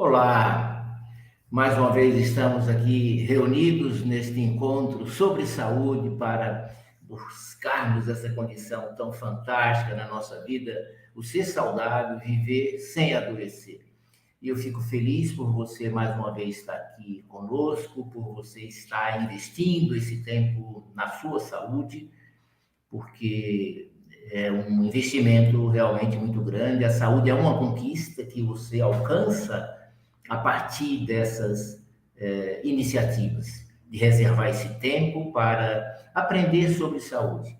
Olá, 0.00 0.96
mais 1.50 1.76
uma 1.76 1.92
vez 1.92 2.14
estamos 2.14 2.68
aqui 2.68 3.24
reunidos 3.24 4.06
neste 4.06 4.38
encontro 4.38 5.08
sobre 5.08 5.44
saúde 5.44 6.16
para 6.16 6.72
buscarmos 7.02 8.08
essa 8.08 8.32
condição 8.32 8.94
tão 8.94 9.12
fantástica 9.12 9.96
na 9.96 10.06
nossa 10.06 10.44
vida, 10.44 10.72
o 11.16 11.22
ser 11.24 11.42
saudável, 11.42 12.20
viver 12.20 12.78
sem 12.78 13.12
adoecer. 13.12 13.80
E 14.40 14.48
eu 14.48 14.54
fico 14.54 14.80
feliz 14.80 15.32
por 15.32 15.50
você 15.50 15.90
mais 15.90 16.14
uma 16.14 16.32
vez 16.32 16.60
estar 16.60 16.76
aqui 16.76 17.24
conosco, 17.26 18.08
por 18.08 18.34
você 18.34 18.60
estar 18.66 19.24
investindo 19.24 19.96
esse 19.96 20.22
tempo 20.22 20.92
na 20.94 21.08
sua 21.08 21.40
saúde, 21.40 22.08
porque 22.88 23.90
é 24.30 24.48
um 24.52 24.84
investimento 24.84 25.66
realmente 25.66 26.16
muito 26.16 26.40
grande. 26.40 26.84
A 26.84 26.90
saúde 26.92 27.30
é 27.30 27.34
uma 27.34 27.58
conquista 27.58 28.22
que 28.22 28.40
você 28.40 28.80
alcança 28.80 29.76
a 30.28 30.36
partir 30.36 31.06
dessas 31.06 31.82
eh, 32.16 32.60
iniciativas, 32.64 33.66
de 33.88 33.98
reservar 33.98 34.48
esse 34.48 34.68
tempo 34.80 35.32
para 35.32 36.10
aprender 36.14 36.70
sobre 36.70 37.00
saúde. 37.00 37.56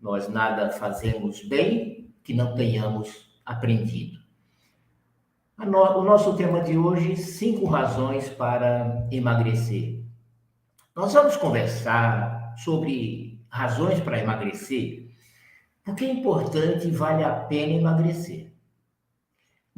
Nós 0.00 0.28
nada 0.28 0.70
fazemos 0.70 1.46
bem 1.46 2.10
que 2.22 2.34
não 2.34 2.54
tenhamos 2.54 3.28
aprendido. 3.44 4.18
No, 5.58 5.98
o 5.98 6.04
nosso 6.04 6.36
tema 6.36 6.60
de 6.60 6.76
hoje, 6.76 7.16
cinco 7.16 7.66
razões 7.66 8.28
para 8.28 9.06
emagrecer. 9.10 10.02
Nós 10.94 11.12
vamos 11.12 11.36
conversar 11.36 12.54
sobre 12.58 13.40
razões 13.48 14.00
para 14.00 14.18
emagrecer, 14.18 15.10
porque 15.84 16.04
é 16.04 16.12
importante 16.12 16.86
e 16.88 16.90
vale 16.90 17.24
a 17.24 17.30
pena 17.30 17.72
emagrecer. 17.72 18.52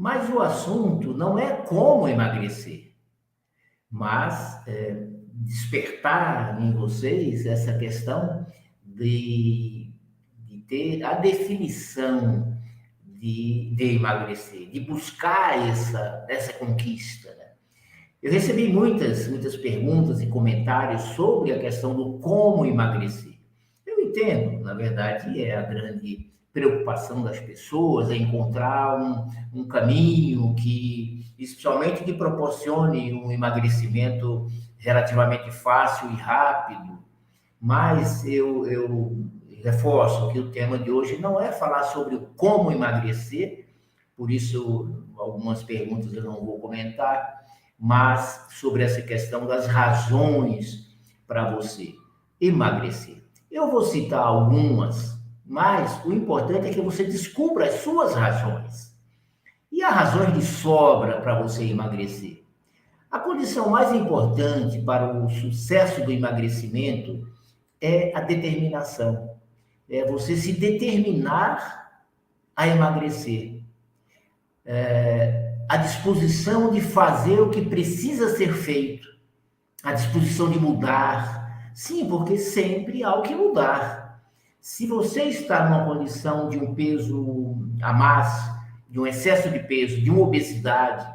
Mas 0.01 0.31
o 0.31 0.41
assunto 0.41 1.13
não 1.13 1.39
é 1.39 1.53
como 1.53 2.09
emagrecer, 2.09 2.95
mas 3.91 4.67
é, 4.67 4.97
despertar 5.31 6.59
em 6.59 6.73
vocês 6.73 7.45
essa 7.45 7.77
questão 7.77 8.47
de, 8.83 9.93
de 10.47 10.59
ter 10.67 11.03
a 11.03 11.17
definição 11.17 12.57
de, 13.05 13.75
de, 13.77 13.97
emagrecer, 13.97 14.71
de 14.71 14.81
buscar 14.81 15.69
essa, 15.69 16.25
essa 16.31 16.55
conquista. 16.55 17.35
Né? 17.35 17.51
Eu 18.23 18.33
recebi 18.33 18.73
muitas, 18.73 19.29
muitas 19.29 19.55
perguntas 19.55 20.23
e 20.23 20.29
comentários 20.29 21.03
sobre 21.15 21.53
a 21.53 21.61
questão 21.61 21.95
do 21.95 22.19
como 22.21 22.65
emagrecer. 22.65 23.35
Eu 23.87 24.01
entendo, 24.01 24.61
na 24.65 24.73
verdade, 24.73 25.43
é 25.43 25.57
a 25.57 25.63
grande 25.63 26.31
preocupação 26.53 27.23
das 27.23 27.39
pessoas, 27.39 28.11
é 28.11 28.17
encontrar 28.17 28.99
um, 29.01 29.61
um 29.61 29.69
caminho 29.69 30.55
que, 30.55 31.25
especialmente 31.39 32.05
que 32.05 32.13
proporcione 32.13 33.13
um 33.13 33.31
emagrecimento 33.31 34.47
relativamente 34.77 35.51
fácil 35.51 36.11
e 36.11 36.15
rápido. 36.15 36.99
Mas 37.61 38.25
eu, 38.25 38.67
eu 38.67 39.31
reforço 39.63 40.33
que 40.33 40.39
o 40.39 40.51
tema 40.51 40.79
de 40.79 40.91
hoje 40.91 41.19
não 41.19 41.41
é 41.41 41.53
falar 41.53 41.85
sobre 41.85 42.19
como 42.37 42.73
emagrecer, 42.73 43.69
por 44.17 44.31
isso 44.31 45.05
algumas 45.19 45.63
perguntas 45.63 46.13
eu 46.13 46.25
não 46.25 46.45
vou 46.45 46.59
comentar, 46.59 47.41
mas 47.79 48.47
sobre 48.51 48.83
essa 48.83 49.03
questão 49.03 49.47
das 49.47 49.67
razões 49.67 50.99
para 51.27 51.55
você 51.55 51.95
emagrecer. 52.41 53.23
Eu 53.51 53.71
vou 53.71 53.83
citar 53.83 54.21
algumas 54.21 55.20
mas 55.51 56.01
o 56.05 56.13
importante 56.13 56.69
é 56.69 56.73
que 56.73 56.81
você 56.81 57.03
descubra 57.03 57.67
as 57.67 57.81
suas 57.81 58.15
razões. 58.15 58.97
E 59.73 59.83
há 59.83 59.91
razões 59.91 60.33
de 60.33 60.47
sobra 60.47 61.21
para 61.21 61.43
você 61.43 61.65
emagrecer. 61.65 62.45
A 63.11 63.19
condição 63.19 63.69
mais 63.69 63.93
importante 63.93 64.81
para 64.81 65.13
o 65.13 65.29
sucesso 65.29 66.05
do 66.05 66.13
emagrecimento 66.13 67.27
é 67.81 68.17
a 68.17 68.21
determinação. 68.21 69.29
É 69.91 70.05
você 70.05 70.37
se 70.37 70.53
determinar 70.53 72.05
a 72.55 72.69
emagrecer. 72.69 73.61
É 74.65 75.57
a 75.69 75.79
disposição 75.79 76.71
de 76.71 76.81
fazer 76.81 77.41
o 77.41 77.51
que 77.51 77.63
precisa 77.63 78.37
ser 78.37 78.53
feito. 78.53 79.09
A 79.83 79.95
disposição 79.95 80.49
de 80.49 80.61
mudar. 80.61 81.73
Sim, 81.75 82.09
porque 82.09 82.39
sempre 82.39 83.03
há 83.03 83.17
o 83.17 83.23
que 83.23 83.35
mudar. 83.35 84.00
Se 84.61 84.87
você 84.87 85.23
está 85.25 85.69
numa 85.69 85.87
condição 85.87 86.51
de 86.51 86.59
um 86.59 86.75
peso 86.75 87.57
a 87.81 87.95
mais, 87.95 88.29
de 88.91 89.01
um 89.01 89.07
excesso 89.07 89.49
de 89.49 89.59
peso, 89.61 90.01
de 90.03 90.11
uma 90.11 90.21
obesidade, 90.21 91.07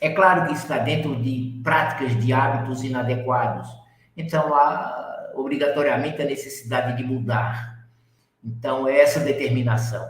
é 0.00 0.10
claro 0.10 0.46
que 0.46 0.52
está 0.52 0.78
dentro 0.78 1.20
de 1.20 1.60
práticas 1.64 2.16
de 2.24 2.32
hábitos 2.32 2.84
inadequados. 2.84 3.68
Então, 4.16 4.54
há 4.54 5.32
obrigatoriamente 5.34 6.22
a 6.22 6.24
necessidade 6.24 6.96
de 6.96 7.02
mudar. 7.02 7.88
Então, 8.44 8.86
é 8.86 9.00
essa 9.00 9.20
determinação. 9.20 10.08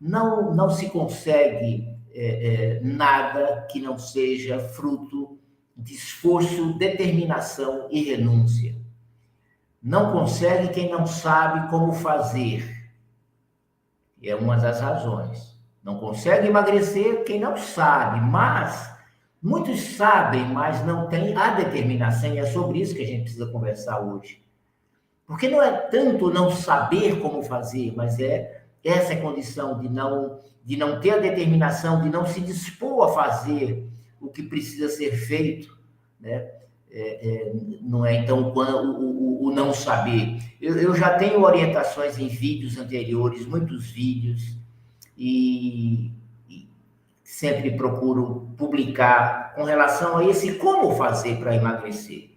Não, 0.00 0.54
não 0.54 0.70
se 0.70 0.88
consegue 0.88 1.96
é, 2.14 2.76
é, 2.76 2.80
nada 2.80 3.66
que 3.70 3.80
não 3.80 3.98
seja 3.98 4.58
fruto 4.60 5.38
de 5.76 5.94
esforço, 5.94 6.78
determinação 6.78 7.88
e 7.90 8.02
renúncia. 8.04 8.81
Não 9.82 10.12
consegue 10.12 10.68
quem 10.68 10.90
não 10.90 11.06
sabe 11.06 11.68
como 11.68 11.92
fazer. 11.92 12.70
É 14.22 14.34
uma 14.34 14.56
das 14.56 14.80
razões. 14.80 15.60
Não 15.82 15.98
consegue 15.98 16.46
emagrecer 16.46 17.24
quem 17.24 17.40
não 17.40 17.56
sabe, 17.56 18.20
mas 18.20 18.94
muitos 19.42 19.80
sabem, 19.96 20.44
mas 20.46 20.84
não 20.86 21.08
têm 21.08 21.36
a 21.36 21.54
determinação, 21.54 22.32
e 22.32 22.38
é 22.38 22.46
sobre 22.46 22.80
isso 22.80 22.94
que 22.94 23.02
a 23.02 23.06
gente 23.06 23.22
precisa 23.22 23.50
conversar 23.50 24.00
hoje. 24.00 24.40
Porque 25.26 25.48
não 25.48 25.60
é 25.60 25.72
tanto 25.72 26.30
não 26.30 26.50
saber 26.52 27.20
como 27.20 27.42
fazer, 27.42 27.92
mas 27.96 28.20
é 28.20 28.62
essa 28.84 29.16
condição 29.16 29.80
de 29.80 29.88
não 29.88 30.38
de 30.64 30.76
não 30.76 31.00
ter 31.00 31.10
a 31.10 31.18
determinação, 31.18 32.00
de 32.00 32.08
não 32.08 32.24
se 32.24 32.40
dispor 32.40 33.08
a 33.08 33.12
fazer 33.12 33.88
o 34.20 34.28
que 34.28 34.44
precisa 34.44 34.88
ser 34.88 35.12
feito, 35.16 35.76
né? 36.20 36.61
É, 36.94 37.26
é, 37.26 37.52
não 37.80 38.04
é 38.04 38.16
então 38.16 38.52
o, 38.52 38.60
o, 38.60 39.46
o 39.46 39.54
não 39.54 39.72
saber. 39.72 40.38
Eu, 40.60 40.76
eu, 40.76 40.94
já 40.94 41.16
tenho 41.16 41.42
orientações 41.42 42.18
em 42.18 42.28
vídeos 42.28 42.76
anteriores, 42.76 43.46
muitos 43.46 43.90
vídeos, 43.90 44.58
e, 45.16 46.12
e, 46.50 46.68
sempre 47.24 47.70
procuro 47.70 48.52
publicar 48.58 49.54
com 49.54 49.64
relação 49.64 50.18
a 50.18 50.24
esse 50.26 50.56
como 50.56 50.94
fazer 50.94 51.38
para 51.38 51.56
emagrecer. 51.56 52.32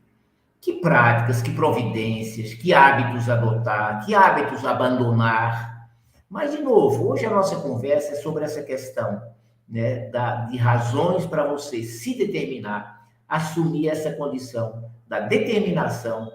Que 0.62 0.80
práticas, 0.80 1.42
que 1.42 1.52
providências, 1.52 2.54
que 2.54 2.74
hábitos 2.74 3.30
adotar, 3.30 4.06
que 4.06 4.16
hábitos 4.16 4.66
abandonar. 4.66 5.90
Mas, 6.30 6.52
de 6.52 6.64
novo, 6.64 7.10
hoje 7.10 7.26
a 7.26 7.30
nossa 7.30 7.58
conversa 7.58 8.14
é 8.14 8.16
sobre 8.16 8.46
essa 8.46 8.64
questão 8.64 9.22
né, 9.68 10.08
da, 10.10 10.46
de 10.46 10.56
razões 10.56 11.26
para 11.26 11.46
você 11.46 11.84
se 11.84 12.18
determinar 12.18 12.95
assumir 13.28 13.90
essa 13.90 14.12
condição 14.12 14.92
da 15.08 15.20
determinação 15.20 16.32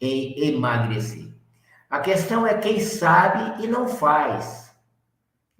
em 0.00 0.48
emagrecer. 0.48 1.34
A 1.88 2.00
questão 2.00 2.46
é 2.46 2.54
quem 2.54 2.80
sabe 2.80 3.64
e 3.64 3.66
não 3.66 3.88
faz. 3.88 4.74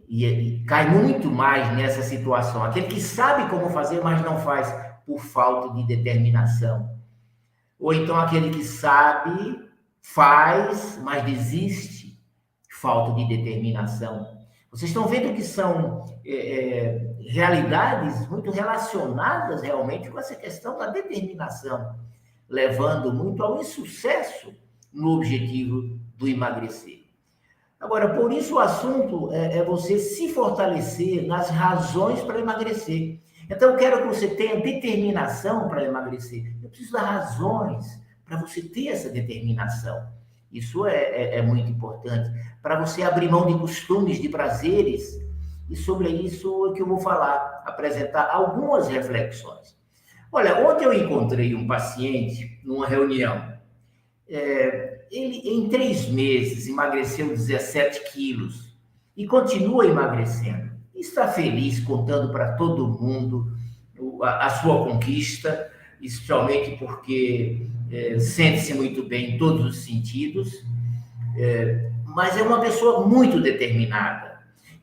E, 0.09 0.65
cai 0.67 0.89
muito 0.89 1.31
mais 1.31 1.75
nessa 1.77 2.03
situação. 2.03 2.63
Aquele 2.65 2.87
que 2.87 3.01
sabe 3.01 3.49
como 3.49 3.71
fazer, 3.71 4.03
mas 4.03 4.23
não 4.23 4.39
faz 4.39 4.73
por 5.07 5.21
falta 5.21 5.75
de 5.75 5.87
determinação. 5.87 6.97
Ou 7.79 7.93
então 7.93 8.17
aquele 8.17 8.51
que 8.51 8.65
sabe, 8.65 9.69
faz, 10.01 10.99
mas 11.03 11.25
desiste, 11.25 12.19
falta 12.71 13.15
de 13.15 13.29
determinação. 13.29 14.37
Vocês 14.71 14.91
estão 14.91 15.07
vendo 15.07 15.35
que 15.35 15.43
são 15.43 16.05
é, 16.25 16.35
é, 16.35 17.16
realidades 17.27 18.28
muito 18.28 18.51
relacionadas 18.51 19.63
realmente 19.63 20.11
com 20.11 20.19
essa 20.19 20.34
questão 20.34 20.78
da 20.78 20.87
determinação, 20.87 21.97
levando 22.49 23.13
muito 23.13 23.43
ao 23.43 23.61
insucesso 23.61 24.55
no 24.93 25.17
objetivo 25.17 25.99
do 26.17 26.28
emagrecer. 26.28 27.05
Agora, 27.78 28.15
por 28.15 28.33
isso 28.33 28.55
o 28.55 28.59
assunto 28.59 29.31
é, 29.33 29.59
é 29.59 29.65
você 29.65 29.99
se 29.99 30.33
fortalecer 30.33 31.27
nas 31.27 31.51
razões 31.51 32.23
para 32.23 32.41
emagrecer. 32.41 33.21
Então, 33.49 33.71
eu 33.71 33.77
quero 33.77 34.03
que 34.03 34.09
você 34.09 34.29
tenha 34.29 34.61
determinação 34.61 35.69
para 35.69 35.84
emagrecer. 35.84 36.57
Eu 36.63 36.69
preciso 36.69 36.93
dar 36.93 37.03
razões 37.03 37.87
para 38.25 38.39
você 38.39 38.63
ter 38.63 38.89
essa 38.89 39.09
determinação. 39.09 40.09
Isso 40.51 40.87
é, 40.87 40.97
é, 40.97 41.39
é 41.39 41.43
muito 41.43 41.71
importante 41.71 42.31
para 42.63 42.81
você 42.81 43.03
abrir 43.03 43.31
mão 43.31 43.47
de 43.47 43.59
costumes, 43.59 44.21
de 44.21 44.29
prazeres. 44.29 45.17
E 45.68 45.77
sobre 45.77 46.09
isso 46.09 46.71
é 46.71 46.74
que 46.74 46.83
eu 46.83 46.86
vou 46.86 47.01
falar, 47.01 47.63
apresentar 47.65 48.30
algumas 48.30 48.89
reflexões. 48.89 49.77
Olha, 50.30 50.66
ontem 50.66 50.84
eu 50.84 50.92
encontrei 50.92 51.54
um 51.54 51.66
paciente 51.66 52.60
numa 52.65 52.86
reunião. 52.86 53.54
É, 54.28 55.07
ele, 55.10 55.39
em 55.48 55.68
três 55.68 56.09
meses, 56.09 56.68
emagreceu 56.68 57.28
17 57.28 58.13
quilos 58.13 58.77
e 59.16 59.27
continua 59.27 59.86
emagrecendo. 59.86 60.71
Está 60.95 61.28
feliz, 61.28 61.80
contando 61.80 62.30
para 62.33 62.53
todo 62.53 62.89
mundo 62.89 63.53
a, 64.22 64.47
a, 64.47 64.51
sua 64.51 64.84
conquista, 64.84 65.71
especialmente 66.01 66.77
porque 66.77 67.69
é, 67.91 68.19
sente-se 68.19 68.74
muito 68.74 69.03
bem 69.04 69.34
em 69.34 69.39
todos 69.39 69.65
os 69.65 69.84
sentidos, 69.84 70.65
é, 71.36 71.91
mas 72.04 72.36
é 72.36 72.42
uma 72.42 72.60
pessoa 72.60 73.07
muito 73.07 73.41
determinada. 73.41 74.26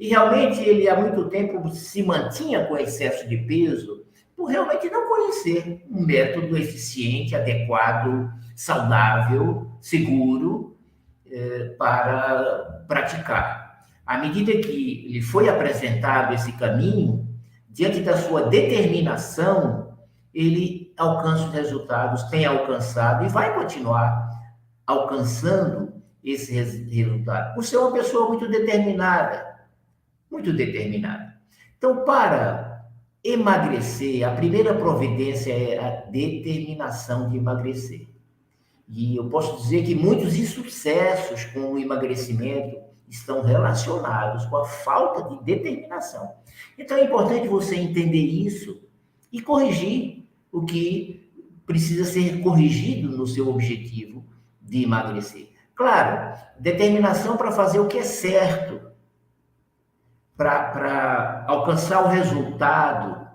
E 0.03 0.09
realmente 0.09 0.59
ele 0.59 0.89
há 0.89 0.99
muito 0.99 1.29
tempo 1.29 1.69
se 1.69 2.03
mantinha 2.03 2.65
com 2.65 2.77
excesso 2.77 3.25
de 3.25 3.37
peso 3.37 4.03
por 4.35 4.47
realmente 4.47 4.89
não 4.89 5.07
conhecer 5.07 5.81
um 5.89 6.05
método 6.05 6.57
eficiente, 6.57 7.33
adequado, 7.33 8.29
saudável, 8.53 9.71
seguro 9.79 10.77
é, 11.25 11.69
para 11.79 12.83
praticar. 12.85 13.81
À 14.05 14.17
medida 14.17 14.51
que 14.51 15.07
lhe 15.07 15.21
foi 15.21 15.47
apresentado 15.47 16.33
esse 16.33 16.51
caminho, 16.51 17.25
diante 17.69 18.01
da 18.01 18.17
sua 18.17 18.49
determinação, 18.49 19.95
ele 20.33 20.93
alcança 20.97 21.45
os 21.45 21.53
resultados, 21.53 22.23
tem 22.23 22.43
alcançado 22.43 23.23
e 23.23 23.29
vai 23.29 23.55
continuar 23.55 24.29
alcançando 24.85 25.93
esse 26.21 26.51
resultado. 26.53 27.55
Por 27.55 27.63
ser 27.63 27.77
uma 27.77 27.93
pessoa 27.93 28.27
muito 28.27 28.49
determinada, 28.49 29.52
muito 30.33 30.51
determinada. 30.51 31.37
Então, 31.77 32.03
para 32.03 32.89
emagrecer, 33.23 34.27
a 34.27 34.31
primeira 34.31 34.73
providência 34.73 35.53
é 35.53 35.79
a 35.79 35.89
determinação 36.09 37.29
de 37.29 37.37
emagrecer. 37.37 38.07
E 38.89 39.15
eu 39.15 39.29
posso 39.29 39.61
dizer 39.61 39.83
que 39.83 39.95
muitos 39.95 40.35
insucessos 40.35 41.45
com 41.45 41.73
o 41.73 41.79
emagrecimento 41.79 42.81
estão 43.07 43.41
relacionados 43.43 44.45
com 44.47 44.57
a 44.57 44.65
falta 44.65 45.29
de 45.29 45.43
determinação. 45.43 46.33
Então 46.77 46.97
é 46.97 47.03
importante 47.03 47.47
você 47.47 47.75
entender 47.75 48.17
isso 48.17 48.81
e 49.31 49.39
corrigir 49.39 50.25
o 50.51 50.65
que 50.65 51.31
precisa 51.65 52.03
ser 52.03 52.41
corrigido 52.41 53.15
no 53.15 53.25
seu 53.25 53.47
objetivo 53.47 54.25
de 54.61 54.83
emagrecer. 54.83 55.49
Claro, 55.75 56.37
determinação 56.59 57.37
para 57.37 57.51
fazer 57.51 57.79
o 57.79 57.87
que 57.87 57.99
é 57.99 58.03
certo, 58.03 58.92
para 60.35 61.45
alcançar 61.47 62.03
o 62.03 62.07
resultado. 62.07 63.27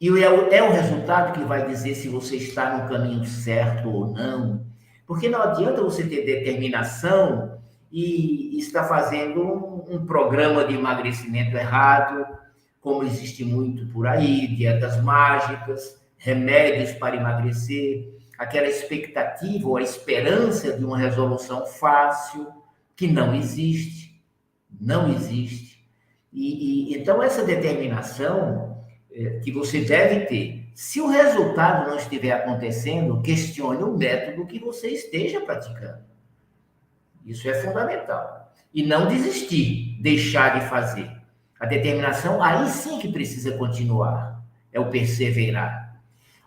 E 0.00 0.08
é 0.08 0.30
o, 0.30 0.48
é 0.52 0.62
o 0.62 0.72
resultado 0.72 1.32
que 1.38 1.44
vai 1.44 1.66
dizer 1.66 1.94
se 1.94 2.08
você 2.08 2.36
está 2.36 2.76
no 2.76 2.88
caminho 2.88 3.24
certo 3.24 3.90
ou 3.90 4.06
não. 4.06 4.64
Porque 5.06 5.28
não 5.28 5.42
adianta 5.42 5.82
você 5.82 6.04
ter 6.04 6.24
determinação 6.24 7.58
e 7.92 8.58
está 8.58 8.84
fazendo 8.84 9.42
um, 9.42 9.96
um 9.96 10.06
programa 10.06 10.64
de 10.64 10.74
emagrecimento 10.74 11.56
errado, 11.56 12.24
como 12.80 13.02
existe 13.02 13.44
muito 13.44 13.86
por 13.92 14.06
aí, 14.06 14.46
dietas 14.46 15.02
mágicas, 15.02 16.00
remédios 16.16 16.92
para 16.92 17.16
emagrecer, 17.16 18.20
aquela 18.38 18.68
expectativa 18.68 19.68
ou 19.68 19.76
a 19.76 19.82
esperança 19.82 20.72
de 20.72 20.84
uma 20.84 20.96
resolução 20.96 21.66
fácil, 21.66 22.46
que 22.96 23.06
não 23.06 23.34
existe, 23.34 24.22
não 24.80 25.12
existe. 25.12 25.69
E, 26.32 26.92
e 26.92 26.98
então 26.98 27.22
essa 27.22 27.44
determinação 27.44 28.84
é, 29.12 29.40
que 29.40 29.50
você 29.50 29.80
deve 29.80 30.26
ter, 30.26 30.70
se 30.74 31.00
o 31.00 31.08
resultado 31.08 31.90
não 31.90 31.96
estiver 31.96 32.32
acontecendo, 32.32 33.20
questione 33.22 33.82
o 33.82 33.96
método 33.96 34.46
que 34.46 34.58
você 34.58 34.88
esteja 34.88 35.40
praticando. 35.40 35.98
Isso 37.24 37.48
é 37.48 37.54
fundamental. 37.54 38.52
E 38.72 38.84
não 38.84 39.08
desistir, 39.08 40.00
deixar 40.00 40.58
de 40.58 40.66
fazer. 40.68 41.10
A 41.58 41.66
determinação, 41.66 42.42
aí 42.42 42.68
sim 42.68 42.98
que 42.98 43.12
precisa 43.12 43.56
continuar. 43.58 44.42
É 44.72 44.80
o 44.80 44.88
perseverar. 44.88 46.00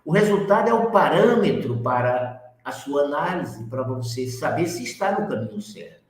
O 0.05 0.11
resultado 0.11 0.69
é 0.69 0.73
o 0.73 0.89
parâmetro 0.89 1.77
para 1.79 2.41
a 2.63 2.71
sua 2.71 3.03
análise, 3.03 3.63
para 3.65 3.83
você 3.83 4.27
saber 4.27 4.67
se 4.67 4.83
está 4.83 5.11
no 5.11 5.27
caminho 5.27 5.61
certo. 5.61 6.02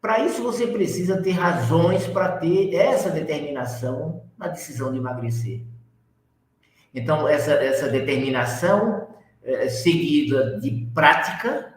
Para 0.00 0.24
isso, 0.24 0.42
você 0.42 0.66
precisa 0.66 1.22
ter 1.22 1.32
razões 1.32 2.06
para 2.06 2.38
ter 2.38 2.74
essa 2.74 3.10
determinação 3.10 4.24
na 4.38 4.48
decisão 4.48 4.90
de 4.90 4.98
emagrecer. 4.98 5.62
Então, 6.94 7.28
essa, 7.28 7.52
essa 7.52 7.88
determinação 7.88 9.08
é, 9.42 9.68
seguida 9.68 10.58
de 10.58 10.88
prática, 10.94 11.70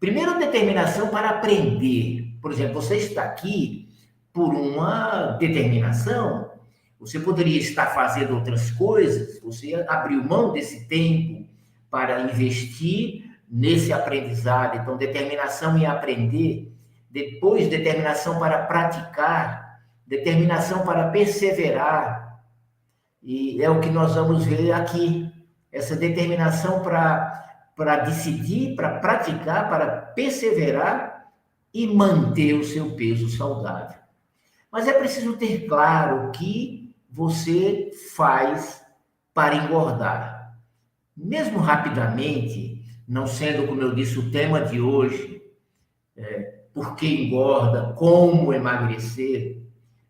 Primeiro, 0.00 0.38
determinação 0.38 1.08
para 1.08 1.28
aprender. 1.28 2.34
Por 2.40 2.50
exemplo, 2.50 2.80
você 2.80 2.96
está 2.96 3.22
aqui 3.22 3.86
por 4.32 4.54
uma 4.54 5.32
determinação. 5.32 6.50
Você 6.98 7.20
poderia 7.20 7.58
estar 7.60 7.88
fazendo 7.88 8.34
outras 8.34 8.70
coisas. 8.70 9.38
Você 9.42 9.74
abriu 9.86 10.24
mão 10.24 10.54
desse 10.54 10.88
tempo 10.88 11.46
para 11.90 12.22
investir 12.22 13.30
nesse 13.46 13.92
aprendizado. 13.92 14.78
Então, 14.78 14.96
determinação 14.96 15.76
em 15.76 15.84
aprender. 15.84 16.69
Depois, 17.10 17.68
determinação 17.68 18.38
para 18.38 18.64
praticar. 18.66 19.80
Determinação 20.06 20.84
para 20.84 21.08
perseverar. 21.08 22.40
E 23.22 23.62
é 23.62 23.68
o 23.68 23.80
que 23.80 23.90
nós 23.90 24.14
vamos 24.14 24.44
ver 24.44 24.72
aqui. 24.72 25.30
Essa 25.72 25.96
determinação 25.96 26.82
para 26.82 27.38
para 27.80 27.96
decidir, 28.00 28.74
para 28.76 28.98
praticar, 28.98 29.70
para 29.70 29.88
perseverar 29.88 31.32
e 31.72 31.86
manter 31.86 32.52
o 32.52 32.62
seu 32.62 32.94
peso 32.94 33.26
saudável. 33.30 33.98
Mas 34.70 34.86
é 34.86 34.92
preciso 34.92 35.38
ter 35.38 35.66
claro 35.66 36.28
o 36.28 36.30
que 36.30 36.94
você 37.08 37.90
faz 38.14 38.84
para 39.32 39.56
engordar. 39.56 40.58
Mesmo 41.16 41.58
rapidamente, 41.58 42.84
não 43.08 43.26
sendo, 43.26 43.66
como 43.66 43.80
eu 43.80 43.94
disse, 43.94 44.18
o 44.18 44.30
tema 44.30 44.60
de 44.60 44.78
hoje, 44.78 45.42
é, 46.14 46.59
por 46.72 46.94
que 46.96 47.26
engorda, 47.26 47.92
como 47.94 48.52
emagrecer, 48.52 49.62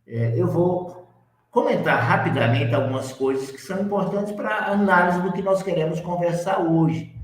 é, 0.07 0.35
eu 0.37 0.47
vou 0.47 1.09
comentar 1.51 2.03
rapidamente 2.03 2.75
algumas 2.75 3.13
coisas 3.13 3.51
que 3.51 3.61
são 3.61 3.81
importantes 3.81 4.33
para 4.33 4.55
a 4.55 4.73
análise 4.73 5.21
do 5.23 5.33
que 5.33 5.43
nós 5.43 5.63
queremos 5.63 6.01
conversar 6.01 6.61
hoje. 6.61 7.15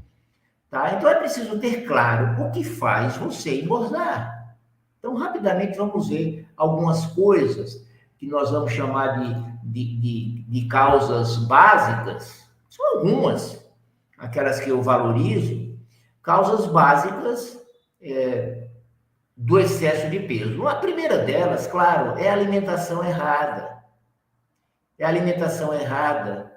Tá? 0.71 0.95
Então 0.95 1.09
é 1.09 1.15
preciso 1.15 1.59
ter 1.59 1.87
claro 1.87 2.43
o 2.43 2.51
que 2.51 2.65
faz 2.65 3.17
você 3.17 3.63
engordar. 3.63 4.57
Então, 4.99 5.15
rapidamente, 5.15 5.79
vamos 5.79 6.09
ver 6.09 6.49
algumas 6.57 7.07
coisas 7.07 7.87
que 8.19 8.27
nós 8.27 8.51
vamos 8.51 8.73
chamar 8.73 9.21
de, 9.21 9.35
de, 9.63 10.01
de, 10.01 10.43
de 10.49 10.69
causas 10.69 11.37
básicas. 11.47 12.49
São 12.69 12.99
algumas, 12.99 13.65
aquelas 14.19 14.59
que 14.59 14.71
eu 14.71 14.83
valorizo, 14.83 15.79
causas 16.23 16.67
básicas 16.67 17.57
é, 18.03 18.66
do 19.37 19.59
excesso 19.59 20.09
de 20.09 20.21
peso. 20.21 20.67
A 20.67 20.77
primeira 20.77 21.19
delas, 21.19 21.67
claro, 21.67 22.19
é 22.19 22.29
a 22.29 22.33
alimentação 22.33 23.05
errada. 23.05 23.77
É 24.99 25.05
a 25.05 25.09
alimentação 25.09 25.75
errada 25.75 26.57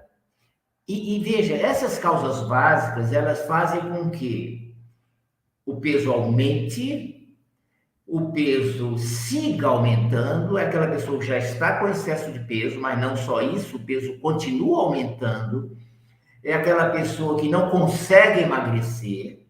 e, 0.89 1.15
e, 1.15 1.19
veja, 1.19 1.53
essas 1.53 1.99
causas 1.99 2.49
básicas, 2.49 3.13
elas 3.13 3.45
fazem 3.45 3.79
com 3.79 4.09
que 4.09 4.75
o 5.63 5.79
peso 5.79 6.11
aumente, 6.11 7.31
o 8.07 8.31
peso 8.31 8.97
siga 8.97 9.67
aumentando, 9.67 10.57
é 10.57 10.65
aquela 10.65 10.87
pessoa 10.87 11.19
que 11.19 11.27
já 11.27 11.37
está 11.37 11.77
com 11.77 11.87
excesso 11.87 12.31
de 12.31 12.39
peso, 12.39 12.81
mas 12.81 12.99
não 12.99 13.15
só 13.15 13.39
isso, 13.39 13.77
o 13.77 13.85
peso 13.85 14.17
continua 14.17 14.79
aumentando, 14.79 15.77
é 16.43 16.55
aquela 16.55 16.89
pessoa 16.89 17.39
que 17.39 17.47
não 17.47 17.69
consegue 17.69 18.41
emagrecer 18.41 19.45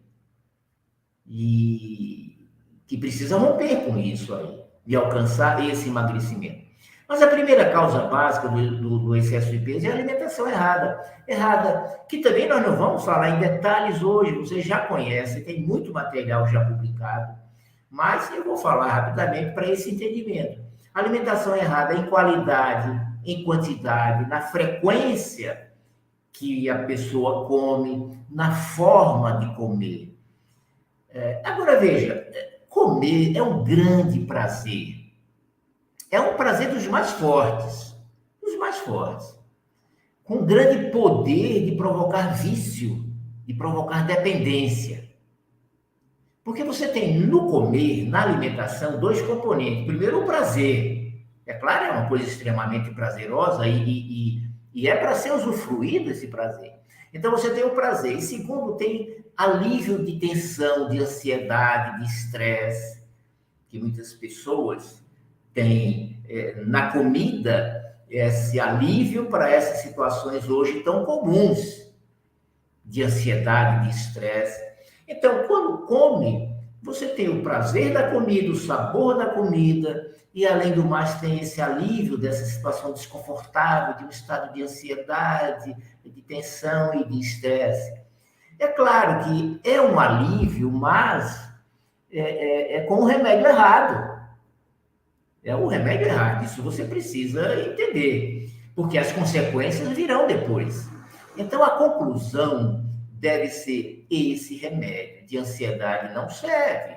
e 1.26 2.09
que 2.90 2.98
precisa 2.98 3.38
romper 3.38 3.84
com 3.84 3.96
isso 3.96 4.34
aí 4.34 4.64
e 4.84 4.96
alcançar 4.96 5.64
esse 5.64 5.88
emagrecimento. 5.88 6.68
Mas 7.08 7.22
a 7.22 7.28
primeira 7.28 7.70
causa 7.70 8.08
básica 8.08 8.48
do, 8.48 8.80
do, 8.80 8.98
do, 8.98 9.16
excesso 9.16 9.48
de 9.52 9.60
peso 9.60 9.86
é 9.86 9.90
a 9.90 9.94
alimentação 9.94 10.48
errada. 10.48 11.00
Errada, 11.28 12.00
que 12.08 12.18
também 12.18 12.48
nós 12.48 12.66
não 12.66 12.74
vamos 12.74 13.04
falar 13.04 13.30
em 13.30 13.38
detalhes 13.38 14.02
hoje, 14.02 14.32
você 14.32 14.60
já 14.60 14.80
conhece, 14.80 15.44
tem 15.44 15.64
muito 15.64 15.92
material 15.92 16.48
já 16.48 16.64
publicado, 16.64 17.32
mas 17.88 18.28
eu 18.34 18.42
vou 18.42 18.56
falar 18.56 18.88
rapidamente 18.88 19.54
para 19.54 19.70
esse 19.70 19.94
entendimento. 19.94 20.60
Alimentação 20.92 21.54
errada 21.54 21.94
em 21.94 22.06
qualidade, 22.06 23.00
em 23.24 23.44
quantidade, 23.44 24.28
na 24.28 24.40
frequência 24.40 25.70
que 26.32 26.68
a 26.68 26.82
pessoa 26.86 27.46
come, 27.46 28.18
na 28.28 28.50
forma 28.50 29.38
de 29.38 29.54
comer. 29.54 30.12
É, 31.08 31.40
agora 31.44 31.78
veja, 31.78 32.26
comer 32.80 33.36
é 33.36 33.42
um 33.42 33.62
grande 33.62 34.20
prazer 34.20 35.00
é 36.10 36.20
um 36.20 36.34
prazer 36.34 36.70
dos 36.70 36.86
mais 36.88 37.12
fortes, 37.12 37.94
dos 38.42 38.58
mais 38.58 38.78
fortes, 38.78 39.38
com 40.24 40.44
grande 40.44 40.90
poder 40.90 41.64
de 41.64 41.76
provocar 41.76 42.34
vício, 42.34 43.04
de 43.46 43.54
provocar 43.54 44.06
dependência. 44.06 45.08
Porque 46.42 46.64
você 46.64 46.88
tem 46.88 47.16
no 47.18 47.48
comer, 47.48 48.08
na 48.08 48.22
alimentação, 48.22 48.98
dois 48.98 49.22
componentes. 49.22 49.86
Primeiro, 49.86 50.22
o 50.22 50.26
prazer. 50.26 51.14
É 51.46 51.54
claro, 51.54 51.84
é 51.84 51.90
uma 51.90 52.08
coisa 52.08 52.24
extremamente 52.24 52.90
prazerosa 52.90 53.66
e, 53.66 53.88
e, 53.88 54.50
E 54.74 54.88
é 54.88 54.96
para 54.96 55.14
ser 55.14 55.32
usufruído 55.32 56.10
esse 56.10 56.26
prazer. 56.26 56.72
Então 57.12 57.30
você 57.30 57.50
tem 57.50 57.64
o 57.64 57.70
prazer. 57.70 58.16
E 58.16 58.22
segundo, 58.22 58.76
tem 58.76 59.19
alívio 59.40 60.04
de 60.04 60.18
tensão, 60.18 60.90
de 60.90 60.98
ansiedade, 60.98 62.00
de 62.00 62.10
estresse, 62.10 63.02
que 63.68 63.80
muitas 63.80 64.12
pessoas 64.12 65.02
têm 65.54 66.22
é, 66.28 66.62
na 66.66 66.92
comida 66.92 67.80
esse 68.10 68.60
alívio 68.60 69.30
para 69.30 69.50
essas 69.50 69.78
situações 69.78 70.46
hoje 70.46 70.80
tão 70.80 71.06
comuns 71.06 71.90
de 72.84 73.02
ansiedade, 73.02 73.88
de 73.88 73.96
estresse. 73.96 74.62
Então, 75.08 75.46
quando 75.46 75.86
come, 75.86 76.54
você 76.82 77.06
tem 77.08 77.30
o 77.30 77.42
prazer 77.42 77.94
da 77.94 78.10
comida, 78.10 78.50
o 78.50 78.56
sabor 78.56 79.16
da 79.16 79.26
comida, 79.26 80.10
e 80.34 80.46
além 80.46 80.72
do 80.72 80.84
mais, 80.84 81.18
tem 81.18 81.40
esse 81.40 81.62
alívio 81.62 82.18
dessa 82.18 82.44
situação 82.44 82.92
desconfortável, 82.92 83.96
de 83.96 84.04
um 84.04 84.10
estado 84.10 84.52
de 84.52 84.62
ansiedade, 84.62 85.74
de 86.04 86.22
tensão 86.22 86.94
e 86.94 87.08
de 87.08 87.20
estresse. 87.20 88.09
É 88.60 88.68
claro 88.68 89.24
que 89.24 89.58
é 89.64 89.80
um 89.80 89.98
alívio, 89.98 90.70
mas 90.70 91.50
é, 92.12 92.20
é, 92.20 92.76
é 92.76 92.80
com 92.82 92.96
o 92.96 93.06
remédio 93.06 93.46
errado. 93.46 94.20
É 95.42 95.56
o 95.56 95.66
remédio 95.66 96.08
errado. 96.08 96.44
Isso 96.44 96.62
você 96.62 96.84
precisa 96.84 97.58
entender, 97.58 98.52
porque 98.74 98.98
as 98.98 99.12
consequências 99.12 99.88
virão 99.88 100.26
depois. 100.26 100.86
Então, 101.38 101.64
a 101.64 101.70
conclusão 101.70 102.84
deve 103.12 103.48
ser: 103.48 104.06
esse 104.10 104.58
remédio 104.58 105.24
de 105.26 105.38
ansiedade 105.38 106.12
não 106.12 106.28
serve. 106.28 106.96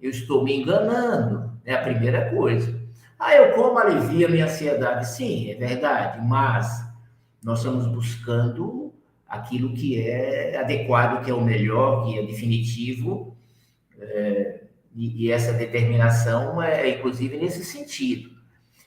Eu 0.00 0.08
estou 0.08 0.42
me 0.42 0.56
enganando. 0.56 1.60
É 1.62 1.74
a 1.74 1.82
primeira 1.82 2.30
coisa. 2.30 2.74
Ah, 3.18 3.34
eu 3.34 3.52
como 3.54 3.78
alivia 3.78 4.28
minha 4.28 4.46
ansiedade. 4.46 5.08
Sim, 5.08 5.50
é 5.50 5.56
verdade, 5.56 6.26
mas 6.26 6.86
nós 7.42 7.58
estamos 7.58 7.86
buscando 7.86 8.85
aquilo 9.28 9.74
que 9.74 10.00
é 10.00 10.56
adequado, 10.58 11.24
que 11.24 11.30
é 11.30 11.34
o 11.34 11.44
melhor, 11.44 12.04
que 12.04 12.18
é 12.18 12.22
definitivo. 12.22 13.36
É, 13.98 14.60
e, 14.94 15.26
e 15.26 15.32
essa 15.32 15.52
determinação 15.52 16.62
é, 16.62 16.88
inclusive, 16.88 17.36
nesse 17.36 17.64
sentido. 17.64 18.30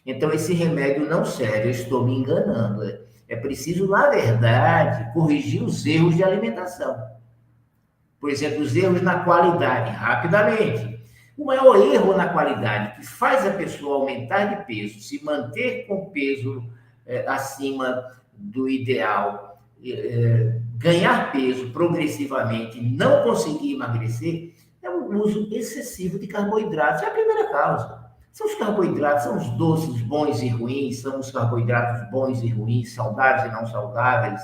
Então, 0.05 0.31
esse 0.31 0.53
remédio 0.53 1.07
não 1.07 1.23
serve, 1.23 1.67
eu 1.67 1.71
estou 1.71 2.05
me 2.05 2.15
enganando. 2.15 2.83
É, 2.83 2.99
é 3.29 3.35
preciso, 3.35 3.87
na 3.87 4.09
verdade, 4.09 5.13
corrigir 5.13 5.61
os 5.61 5.85
erros 5.85 6.15
de 6.15 6.23
alimentação. 6.23 6.97
Por 8.19 8.29
exemplo, 8.31 8.61
os 8.61 8.75
erros 8.75 9.01
na 9.01 9.23
qualidade, 9.23 9.91
rapidamente. 9.91 10.99
O 11.37 11.45
maior 11.45 11.77
erro 11.93 12.17
na 12.17 12.27
qualidade 12.27 12.97
que 12.97 13.05
faz 13.05 13.45
a 13.45 13.51
pessoa 13.51 13.97
aumentar 13.97 14.45
de 14.45 14.65
peso, 14.65 14.99
se 14.99 15.23
manter 15.23 15.85
com 15.87 16.09
peso 16.09 16.65
é, 17.05 17.25
acima 17.27 18.11
do 18.33 18.67
ideal, 18.67 19.48
é, 19.83 20.59
ganhar 20.77 21.31
peso 21.31 21.71
progressivamente, 21.71 22.81
não 22.81 23.23
conseguir 23.23 23.73
emagrecer, 23.73 24.53
é 24.81 24.89
o 24.89 25.13
uso 25.21 25.47
excessivo 25.51 26.17
de 26.17 26.27
carboidratos. 26.27 27.01
É 27.01 27.07
a 27.07 27.11
primeira 27.11 27.49
causa. 27.51 27.99
São 28.31 28.47
os 28.47 28.55
carboidratos, 28.55 29.23
são 29.23 29.37
os 29.37 29.49
doces 29.57 30.01
bons 30.01 30.41
e 30.41 30.47
ruins, 30.47 30.99
são 30.99 31.19
os 31.19 31.31
carboidratos 31.31 32.09
bons 32.09 32.41
e 32.41 32.47
ruins, 32.47 32.93
saudáveis 32.93 33.51
e 33.51 33.55
não 33.55 33.67
saudáveis, 33.67 34.41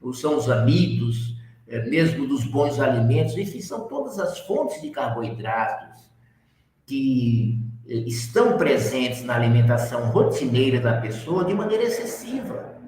ou 0.00 0.12
são 0.12 0.36
os 0.36 0.50
amidos, 0.50 1.36
é, 1.68 1.84
mesmo 1.88 2.26
dos 2.26 2.44
bons 2.44 2.80
alimentos, 2.80 3.36
enfim, 3.36 3.60
são 3.60 3.86
todas 3.86 4.18
as 4.18 4.40
fontes 4.40 4.80
de 4.82 4.90
carboidratos 4.90 6.10
que 6.86 7.60
é, 7.86 7.94
estão 7.94 8.56
presentes 8.58 9.22
na 9.22 9.36
alimentação 9.36 10.10
rotineira 10.10 10.80
da 10.80 11.00
pessoa 11.00 11.44
de 11.44 11.54
maneira 11.54 11.84
excessiva. 11.84 12.79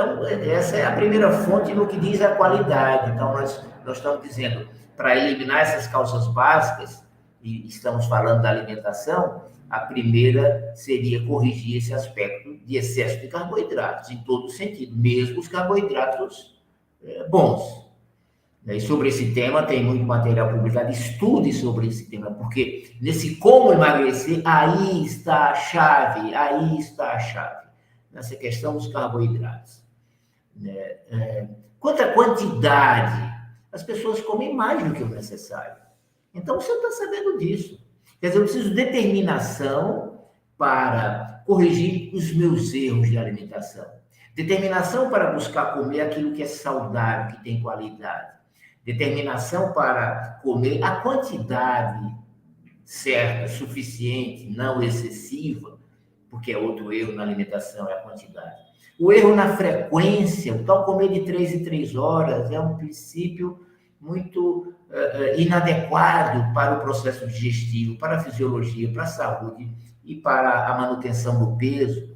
Então, 0.00 0.26
essa 0.26 0.76
é 0.76 0.86
a 0.86 0.92
primeira 0.92 1.30
fonte 1.30 1.74
no 1.74 1.86
que 1.86 1.98
diz 1.98 2.22
a 2.22 2.34
qualidade. 2.34 3.10
Então, 3.10 3.32
nós, 3.34 3.62
nós 3.84 3.98
estamos 3.98 4.22
dizendo, 4.22 4.66
para 4.96 5.14
eliminar 5.14 5.60
essas 5.60 5.86
causas 5.86 6.26
básicas, 6.28 7.04
e 7.42 7.68
estamos 7.68 8.06
falando 8.06 8.40
da 8.40 8.48
alimentação, 8.48 9.42
a 9.68 9.80
primeira 9.80 10.72
seria 10.74 11.24
corrigir 11.26 11.76
esse 11.76 11.92
aspecto 11.92 12.56
de 12.64 12.76
excesso 12.76 13.20
de 13.20 13.28
carboidratos, 13.28 14.10
em 14.10 14.18
todo 14.18 14.48
sentido, 14.48 14.96
mesmo 14.96 15.38
os 15.38 15.48
carboidratos 15.48 16.58
é, 17.04 17.28
bons. 17.28 17.88
E 18.66 18.80
sobre 18.80 19.08
esse 19.08 19.32
tema 19.32 19.62
tem 19.62 19.82
muito 19.82 20.04
material 20.04 20.50
publicado, 20.50 20.90
estude 20.90 21.52
sobre 21.52 21.88
esse 21.88 22.08
tema, 22.10 22.30
porque 22.30 22.94
nesse 23.00 23.36
como 23.36 23.72
emagrecer, 23.72 24.42
aí 24.44 25.04
está 25.04 25.50
a 25.50 25.54
chave, 25.54 26.34
aí 26.34 26.78
está 26.78 27.12
a 27.12 27.18
chave, 27.18 27.66
nessa 28.12 28.36
questão 28.36 28.74
dos 28.74 28.88
carboidratos. 28.88 29.79
É, 30.64 31.00
é, 31.10 31.48
quanto 31.78 32.02
à 32.02 32.12
quantidade, 32.12 33.30
as 33.72 33.82
pessoas 33.82 34.20
comem 34.20 34.54
mais 34.54 34.82
do 34.82 34.94
que 34.94 35.02
o 35.02 35.08
necessário. 35.08 35.76
Então 36.34 36.60
você 36.60 36.72
está 36.72 36.90
sabendo 36.92 37.38
disso. 37.38 37.80
Quer 38.20 38.28
dizer, 38.28 38.38
eu 38.38 38.44
preciso 38.44 38.68
de 38.70 38.74
determinação 38.74 40.26
para 40.58 41.42
corrigir 41.46 42.14
os 42.14 42.32
meus 42.34 42.72
erros 42.74 43.08
de 43.08 43.16
alimentação. 43.16 43.86
Determinação 44.34 45.10
para 45.10 45.32
buscar 45.32 45.74
comer 45.74 46.02
aquilo 46.02 46.32
que 46.32 46.42
é 46.42 46.46
saudável, 46.46 47.36
que 47.36 47.44
tem 47.44 47.60
qualidade. 47.60 48.38
Determinação 48.84 49.72
para 49.72 50.40
comer 50.42 50.82
a 50.82 50.96
quantidade 50.96 52.14
certa, 52.84 53.48
suficiente, 53.48 54.46
não 54.50 54.82
excessiva, 54.82 55.78
porque 56.30 56.52
é 56.52 56.58
outro 56.58 56.92
erro 56.92 57.12
na 57.12 57.22
alimentação, 57.22 57.88
é 57.88 57.94
a 57.94 58.02
quantidade. 58.02 58.69
O 59.00 59.10
erro 59.10 59.34
na 59.34 59.56
frequência, 59.56 60.54
o 60.54 60.62
tal 60.62 60.84
comer 60.84 61.08
de 61.08 61.20
três 61.20 61.54
em 61.54 61.64
três 61.64 61.96
horas, 61.96 62.50
é 62.50 62.60
um 62.60 62.76
princípio 62.76 63.66
muito 63.98 64.74
uh, 64.90 65.40
inadequado 65.40 66.52
para 66.52 66.76
o 66.76 66.80
processo 66.82 67.26
digestivo, 67.26 67.96
para 67.96 68.18
a 68.18 68.20
fisiologia, 68.20 68.92
para 68.92 69.04
a 69.04 69.06
saúde 69.06 69.74
e 70.04 70.16
para 70.16 70.68
a 70.68 70.76
manutenção 70.76 71.42
do 71.42 71.56
peso. 71.56 72.14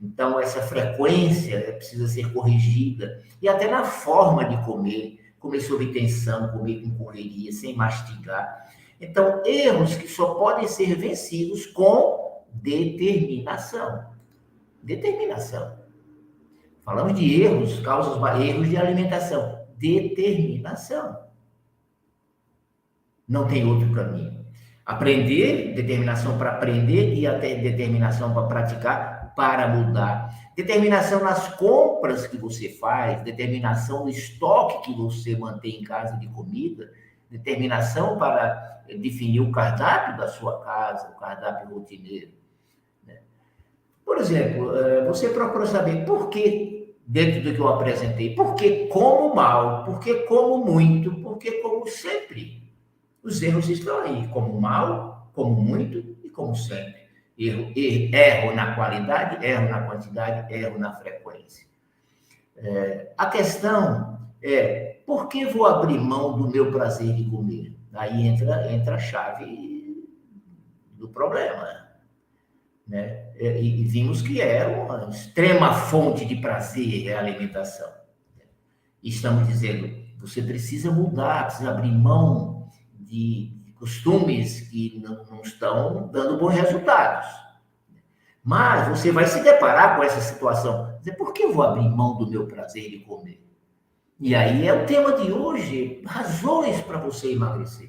Então, 0.00 0.40
essa 0.40 0.62
frequência 0.62 1.60
precisa 1.74 2.08
ser 2.08 2.32
corrigida. 2.32 3.22
E 3.42 3.46
até 3.46 3.70
na 3.70 3.84
forma 3.84 4.46
de 4.46 4.64
comer, 4.64 5.20
comer 5.38 5.60
sob 5.60 5.92
tensão, 5.92 6.48
comer 6.52 6.80
com 6.80 7.04
correria, 7.04 7.52
sem 7.52 7.76
mastigar. 7.76 8.72
Então, 8.98 9.42
erros 9.44 9.94
que 9.94 10.08
só 10.08 10.32
podem 10.36 10.68
ser 10.68 10.94
vencidos 10.94 11.66
com 11.66 12.42
determinação. 12.50 14.06
Determinação. 14.82 15.83
Falamos 16.84 17.18
de 17.18 17.42
erros, 17.42 17.80
causas, 17.80 18.16
erros 18.40 18.68
de 18.68 18.76
alimentação 18.76 19.64
determinação. 19.84 21.18
Não 23.28 23.46
tem 23.46 23.66
outro 23.66 23.92
caminho. 23.92 24.44
Aprender, 24.84 25.74
determinação 25.74 26.36
para 26.38 26.52
aprender 26.52 27.14
e 27.14 27.26
até 27.26 27.54
determinação 27.54 28.32
para 28.34 28.46
praticar, 28.46 29.34
para 29.34 29.68
mudar. 29.68 30.34
Determinação 30.54 31.20
nas 31.20 31.48
compras 31.56 32.26
que 32.26 32.36
você 32.36 32.68
faz, 32.68 33.22
determinação 33.22 34.04
no 34.04 34.10
estoque 34.10 34.84
que 34.84 34.96
você 34.96 35.36
mantém 35.36 35.80
em 35.80 35.84
casa 35.84 36.16
de 36.16 36.28
comida, 36.28 36.92
determinação 37.30 38.18
para 38.18 38.82
definir 38.86 39.40
o 39.40 39.50
cardápio 39.50 40.18
da 40.18 40.28
sua 40.28 40.62
casa, 40.62 41.10
o 41.10 41.18
cardápio 41.18 41.74
rotineiro. 41.74 42.32
Né? 43.06 43.20
Por 44.04 44.18
exemplo, 44.18 44.76
eh, 44.76 45.04
você 45.06 45.30
procura 45.30 45.66
saber 45.66 46.04
por 46.04 46.28
que 46.28 46.73
dentro 47.06 47.42
do 47.42 47.54
que 47.54 47.60
eu 47.60 47.68
apresentei. 47.68 48.34
Porque 48.34 48.86
como 48.86 49.34
mal, 49.34 49.84
porque 49.84 50.14
como 50.24 50.64
muito, 50.64 51.14
porque 51.16 51.52
como 51.62 51.86
sempre. 51.86 52.62
Os 53.22 53.42
erros 53.42 53.68
estão 53.68 54.00
aí, 54.00 54.28
como 54.28 54.60
mal, 54.60 55.30
como 55.32 55.54
muito 55.54 56.16
e 56.22 56.28
como 56.28 56.54
sempre. 56.54 57.02
Erro, 57.38 57.72
erro, 57.74 58.14
erro 58.14 58.54
na 58.54 58.74
qualidade, 58.74 59.44
erro 59.44 59.68
na 59.68 59.82
quantidade, 59.82 60.52
erro 60.52 60.78
na 60.78 60.92
frequência. 60.92 61.66
É, 62.56 63.12
a 63.16 63.26
questão 63.26 64.14
é, 64.42 65.00
por 65.06 65.28
que 65.28 65.46
vou 65.46 65.66
abrir 65.66 65.98
mão 65.98 66.36
do 66.36 66.50
meu 66.50 66.70
prazer 66.70 67.14
de 67.14 67.24
comer? 67.24 67.74
Aí 67.94 68.26
entra, 68.26 68.70
entra 68.70 68.96
a 68.96 68.98
chave 68.98 70.06
do 70.92 71.08
problema. 71.08 71.83
Né? 72.86 73.32
E, 73.36 73.80
e 73.80 73.84
vimos 73.84 74.20
que 74.20 74.40
é 74.40 74.66
uma 74.66 75.08
extrema 75.10 75.72
fonte 75.72 76.24
de 76.24 76.36
prazer 76.36 77.14
a 77.14 77.20
alimentação. 77.20 77.90
Estamos 79.02 79.46
dizendo, 79.48 79.90
você 80.18 80.40
precisa 80.42 80.90
mudar, 80.90 81.46
precisa 81.46 81.70
abrir 81.70 81.92
mão 81.92 82.70
de 82.98 83.52
costumes 83.78 84.60
que 84.68 85.00
não, 85.02 85.24
não 85.24 85.42
estão 85.42 86.08
dando 86.08 86.38
bons 86.38 86.54
resultados. 86.54 87.28
Mas 88.42 88.88
você 88.88 89.10
vai 89.10 89.26
se 89.26 89.42
deparar 89.42 89.96
com 89.96 90.02
essa 90.02 90.20
situação. 90.20 90.96
Dizer, 90.98 91.16
por 91.16 91.32
que 91.32 91.42
eu 91.42 91.52
vou 91.52 91.62
abrir 91.62 91.88
mão 91.88 92.16
do 92.16 92.28
meu 92.28 92.46
prazer 92.46 92.90
de 92.90 92.98
comer? 93.00 93.42
E 94.20 94.34
aí 94.34 94.66
é 94.66 94.72
o 94.72 94.86
tema 94.86 95.12
de 95.12 95.32
hoje, 95.32 96.02
razões 96.06 96.80
para 96.82 96.98
você 96.98 97.32
emagrecer. 97.32 97.88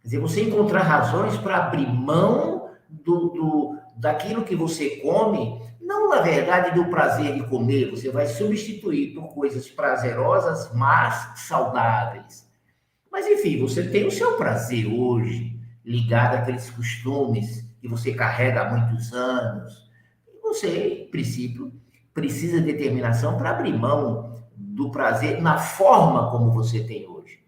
Quer 0.00 0.08
dizer, 0.08 0.18
você 0.18 0.42
encontrar 0.44 0.82
razões 0.82 1.36
para 1.36 1.58
abrir 1.58 1.86
mão 1.86 2.70
do, 2.88 3.28
do, 3.28 3.78
daquilo 3.96 4.44
que 4.44 4.56
você 4.56 4.96
come, 4.96 5.62
Não, 5.80 6.08
na 6.08 6.22
verdade, 6.22 6.74
do 6.74 6.86
prazer 6.88 7.34
de 7.34 7.46
comer, 7.46 7.90
você 7.90 8.10
vai 8.10 8.26
substituir 8.26 9.12
por 9.14 9.34
coisas 9.34 9.68
prazerosas, 9.68 10.72
mas 10.74 11.40
saudáveis. 11.40 12.48
Mas, 13.12 13.26
enfim, 13.26 13.60
você 13.60 13.86
tem 13.86 14.06
o 14.06 14.10
seu 14.10 14.36
prazer 14.38 14.86
hoje, 14.86 15.60
ligado 15.84 16.36
àqueles 16.36 16.70
costumes 16.70 17.68
que 17.80 17.86
você 17.86 18.14
carrega 18.14 18.62
há 18.62 18.70
muitos 18.70 19.12
anos. 19.12 19.90
E 20.26 20.40
você, 20.40 21.04
em 21.04 21.10
princípio, 21.10 21.70
precisa 22.14 22.60
de 22.60 22.72
determinação 22.72 23.36
para 23.36 23.50
abrir 23.50 23.76
mão 23.76 24.42
do 24.56 24.90
prazer 24.90 25.42
na 25.42 25.58
forma 25.58 26.30
como 26.30 26.50
você 26.50 26.82
tem 26.82 27.06
hoje. 27.06 27.43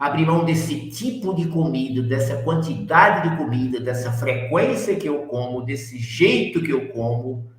Abrir 0.00 0.24
mão 0.24 0.44
desse 0.44 0.88
tipo 0.88 1.34
de 1.34 1.46
comida, 1.46 2.02
dessa 2.02 2.42
quantidade 2.42 3.28
de 3.28 3.36
comida, 3.36 3.78
dessa 3.78 4.10
frequência 4.10 4.96
que 4.96 5.06
eu 5.06 5.26
como, 5.26 5.62
desse 5.62 5.98
jeito 5.98 6.62
que 6.62 6.72
eu 6.72 6.88
como. 6.88 7.52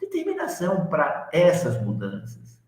Determinação 0.00 0.86
para 0.86 1.28
essas 1.32 1.80
mudanças. 1.84 2.58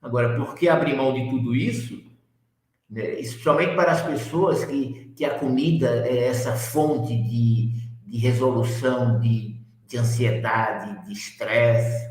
Agora, 0.00 0.36
por 0.36 0.54
que 0.54 0.68
abrir 0.68 0.96
mão 0.96 1.12
de 1.12 1.28
tudo 1.28 1.54
isso? 1.54 2.08
né? 2.90 3.20
especialmente 3.20 3.74
para 3.74 3.92
as 3.92 4.02
pessoas 4.02 4.64
que, 4.64 5.12
que 5.14 5.24
a 5.24 5.38
comida 5.38 6.06
é 6.06 6.26
essa 6.26 6.56
fonte 6.56 7.16
de, 7.16 7.72
de 8.04 8.18
resolução 8.18 9.20
de, 9.20 9.56
de 9.86 9.96
ansiedade, 9.96 11.06
de 11.06 11.12
estresse, 11.12 12.10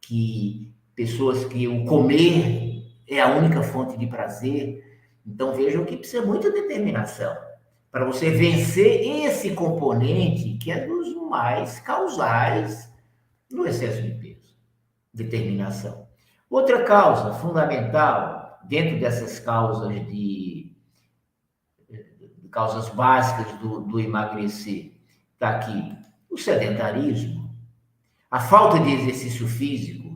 que 0.00 0.74
pessoas 0.94 1.44
que 1.44 1.68
o 1.68 1.84
comer 1.84 2.82
é 3.06 3.20
a 3.20 3.28
única 3.28 3.62
fonte 3.62 3.96
de 3.96 4.06
prazer. 4.06 4.89
Então 5.30 5.54
vejam 5.54 5.84
que 5.84 5.96
precisa 5.96 6.26
muita 6.26 6.50
determinação 6.50 7.36
para 7.90 8.04
você 8.04 8.30
vencer 8.30 9.00
esse 9.24 9.54
componente 9.54 10.58
que 10.58 10.70
é 10.70 10.86
dos 10.86 11.14
mais 11.28 11.78
causais 11.78 12.92
no 13.50 13.66
excesso 13.66 14.02
de 14.02 14.10
peso. 14.10 14.54
Determinação. 15.14 16.08
Outra 16.48 16.82
causa 16.84 17.32
fundamental 17.34 18.60
dentro 18.64 18.98
dessas 18.98 19.38
causas 19.38 19.92
de, 20.08 20.76
causas 22.50 22.88
básicas 22.88 23.52
do, 23.60 23.80
do 23.82 24.00
emagrecer, 24.00 24.92
está 25.34 25.50
aqui 25.50 25.96
o 26.28 26.36
sedentarismo, 26.36 27.50
a 28.30 28.40
falta 28.40 28.78
de 28.80 28.92
exercício 28.92 29.46
físico, 29.46 30.09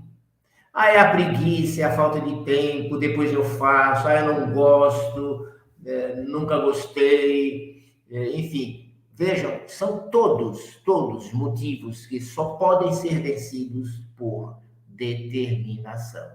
ah, 0.75 0.91
é 0.91 0.99
a 0.99 1.11
preguiça, 1.11 1.83
é 1.83 1.85
a 1.85 1.93
falta 1.93 2.21
de 2.21 2.45
tempo, 2.45 2.99
depois 2.99 3.33
eu 3.33 3.45
faço, 3.45 4.09
ah, 4.09 4.21
eu 4.21 4.35
não 4.35 4.53
gosto, 4.53 5.47
é, 5.87 6.17
nunca 6.27 6.59
gostei, 6.59 7.85
é, 8.11 8.31
enfim. 8.37 8.93
Vejam, 9.17 9.61
são 9.69 10.11
todos, 10.11 10.81
todos 10.85 11.33
motivos 11.33 12.05
que 12.07 12.21
só 12.21 12.57
podem 12.57 12.93
ser 12.93 13.21
vencidos 13.21 14.03
por 14.17 14.59
determinação. 14.89 16.29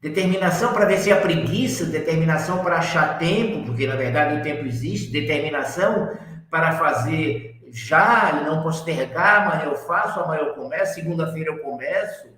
Determinação 0.00 0.72
para 0.72 0.86
vencer 0.86 1.12
a 1.12 1.20
preguiça, 1.20 1.86
determinação 1.86 2.64
para 2.64 2.78
achar 2.78 3.16
tempo, 3.18 3.66
porque 3.66 3.86
na 3.86 3.94
verdade 3.94 4.40
o 4.40 4.42
tempo 4.42 4.66
existe, 4.66 5.12
determinação 5.12 6.18
para 6.50 6.72
fazer 6.72 7.60
já 7.70 8.40
e 8.40 8.44
não 8.44 8.62
postergar, 8.64 9.42
amanhã 9.42 9.70
eu 9.70 9.76
faço, 9.76 10.18
amanhã 10.18 10.40
eu 10.40 10.54
começo, 10.54 10.94
segunda-feira 10.94 11.52
eu 11.52 11.58
começo, 11.60 12.35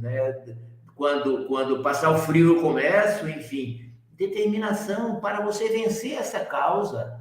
né? 0.00 0.56
quando, 0.94 1.46
quando 1.46 1.82
passar 1.82 2.10
o 2.10 2.18
frio 2.18 2.56
eu 2.56 2.62
começo, 2.62 3.28
enfim. 3.28 3.92
Determinação 4.12 5.20
para 5.20 5.40
você 5.40 5.68
vencer 5.68 6.12
essa 6.12 6.40
causa 6.40 7.20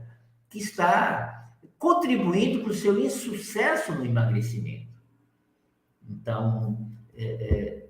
que 0.50 0.60
está 0.60 1.50
contribuindo 1.78 2.60
para 2.62 2.72
o 2.72 2.76
seu 2.76 3.00
insucesso 3.00 3.94
no 3.94 4.06
emagrecimento. 4.06 4.94
Então, 6.08 6.88
é, 7.16 7.24
é, 7.24 7.86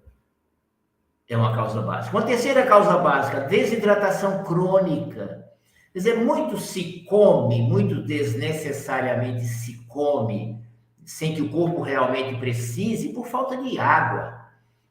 é 1.27 1.37
uma 1.37 1.53
causa 1.53 1.81
básica. 1.81 2.15
Uma 2.15 2.25
terceira 2.25 2.65
causa 2.65 2.97
básica, 2.97 3.41
desidratação 3.41 4.43
crônica. 4.43 5.47
Quer 5.91 5.99
dizer, 5.99 6.15
muito 6.17 6.57
se 6.57 7.01
come, 7.01 7.61
muito 7.61 8.01
desnecessariamente 8.01 9.43
se 9.43 9.85
come, 9.85 10.63
sem 11.05 11.35
que 11.35 11.41
o 11.41 11.49
corpo 11.49 11.81
realmente 11.81 12.39
precise, 12.39 13.09
por 13.09 13.27
falta 13.27 13.57
de 13.57 13.77
água. 13.77 14.42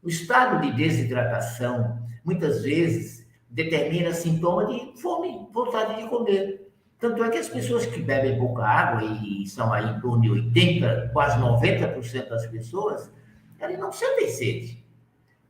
O 0.02 0.08
estado 0.08 0.60
de 0.60 0.72
desidratação, 0.72 1.98
muitas 2.24 2.62
vezes, 2.62 3.26
determina 3.48 4.12
sintoma 4.12 4.66
de 4.66 5.00
fome, 5.00 5.46
vontade 5.52 6.02
de 6.02 6.08
comer. 6.08 6.72
Tanto 6.98 7.22
é 7.22 7.30
que 7.30 7.38
as 7.38 7.48
pessoas 7.48 7.86
que 7.86 8.00
bebem 8.00 8.38
pouca 8.38 8.64
água, 8.64 9.02
e 9.04 9.46
são 9.46 9.72
aí 9.72 9.88
em 9.88 10.00
torno 10.00 10.22
de 10.22 10.30
80, 10.30 11.10
quase 11.12 11.38
90% 11.38 12.28
das 12.28 12.46
pessoas, 12.46 13.12
elas 13.58 13.78
não 13.78 13.92
sentem 13.92 14.28
sede. 14.28 14.84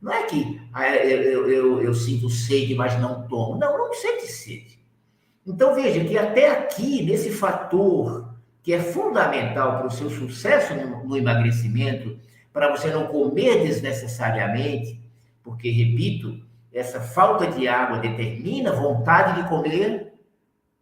Não 0.01 0.11
é 0.11 0.23
que 0.23 0.61
ah, 0.73 0.95
eu, 0.97 1.21
eu, 1.21 1.49
eu, 1.49 1.81
eu 1.81 1.93
sinto 1.93 2.29
sede, 2.29 2.75
mas 2.75 2.99
não 2.99 3.27
tomo. 3.27 3.57
Não, 3.57 3.77
não 3.77 3.93
sente 3.93 4.27
sede. 4.27 4.79
Então 5.47 5.73
veja 5.73 6.03
que 6.03 6.17
até 6.17 6.51
aqui, 6.51 7.03
nesse 7.03 7.31
fator 7.31 8.33
que 8.61 8.73
é 8.73 8.79
fundamental 8.79 9.77
para 9.77 9.87
o 9.87 9.91
seu 9.91 10.09
sucesso 10.09 10.73
no, 10.75 11.05
no 11.05 11.17
emagrecimento, 11.17 12.17
para 12.53 12.69
você 12.69 12.91
não 12.91 13.07
comer 13.07 13.63
desnecessariamente, 13.63 15.01
porque, 15.43 15.69
repito, 15.71 16.39
essa 16.71 17.01
falta 17.01 17.47
de 17.47 17.67
água 17.67 17.99
determina 17.99 18.71
vontade 18.71 19.41
de 19.41 19.49
comer. 19.49 20.13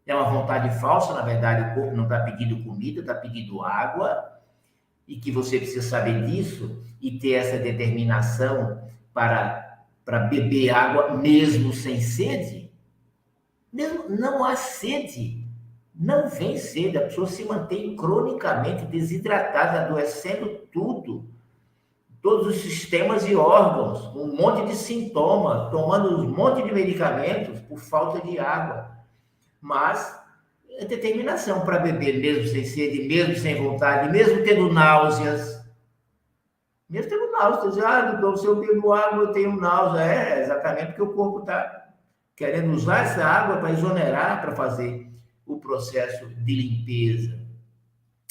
É 0.05 0.13
uma 0.13 0.29
vontade 0.29 0.77
falsa, 0.79 1.13
na 1.13 1.21
verdade, 1.21 1.71
o 1.71 1.73
corpo 1.73 1.95
não 1.95 2.03
está 2.03 2.19
pedindo 2.19 2.63
comida, 2.63 2.99
está 2.99 3.15
pedindo 3.15 3.63
água, 3.63 4.39
e 5.07 5.15
que 5.15 5.31
você 5.31 5.57
precisa 5.57 5.88
saber 5.88 6.25
disso 6.25 6.84
e 7.01 7.17
ter 7.17 7.34
essa 7.34 7.57
determinação 7.57 8.81
para, 9.13 9.84
para 10.03 10.19
beber 10.19 10.69
água 10.69 11.15
mesmo 11.15 11.73
sem 11.73 12.01
sede, 12.01 12.69
não, 13.71 14.10
não 14.10 14.43
há 14.43 14.55
sede. 14.55 15.41
Não 15.93 16.29
vem 16.29 16.57
sede, 16.57 16.97
a 16.97 17.01
pessoa 17.01 17.27
se 17.27 17.43
mantém 17.43 17.95
cronicamente 17.95 18.86
desidratada, 18.86 19.81
adoecendo 19.81 20.47
tudo. 20.71 21.29
Todos 22.21 22.47
os 22.47 22.62
sistemas 22.62 23.27
e 23.27 23.36
órgãos, 23.36 24.15
um 24.15 24.36
monte 24.36 24.67
de 24.67 24.75
sintoma, 24.75 25.69
tomando 25.71 26.19
um 26.19 26.29
monte 26.29 26.63
de 26.63 26.71
medicamentos 26.71 27.60
por 27.62 27.79
falta 27.79 28.25
de 28.25 28.38
água. 28.38 28.91
Mas 29.60 30.19
é 30.77 30.86
determinação 30.86 31.62
para 31.62 31.79
beber 31.79 32.19
mesmo 32.19 32.47
sem 32.47 32.63
sede, 32.63 33.07
mesmo 33.07 33.36
sem 33.38 33.55
vontade, 33.55 34.12
mesmo 34.12 34.43
tendo 34.43 34.71
náuseas, 34.71 35.65
mesmo 36.88 37.10
tendo 37.10 37.31
náusea, 37.31 37.69
dizer, 37.69 37.86
ah, 37.86 38.01
doutor, 38.12 38.38
se 38.38 38.45
eu 38.45 38.55
bebo 38.57 38.93
água, 38.93 39.23
eu 39.23 39.31
tenho 39.31 39.55
náusea. 39.55 40.01
É, 40.01 40.41
exatamente 40.43 40.88
porque 40.88 41.01
o 41.01 41.13
corpo 41.13 41.39
está 41.39 41.89
querendo 42.36 42.71
usar 42.71 43.05
essa 43.05 43.23
água 43.23 43.57
para 43.57 43.71
exonerar, 43.71 44.41
para 44.41 44.51
fazer 44.51 45.10
o 45.45 45.60
processo 45.60 46.27
de 46.27 46.55
limpeza. 46.55 47.39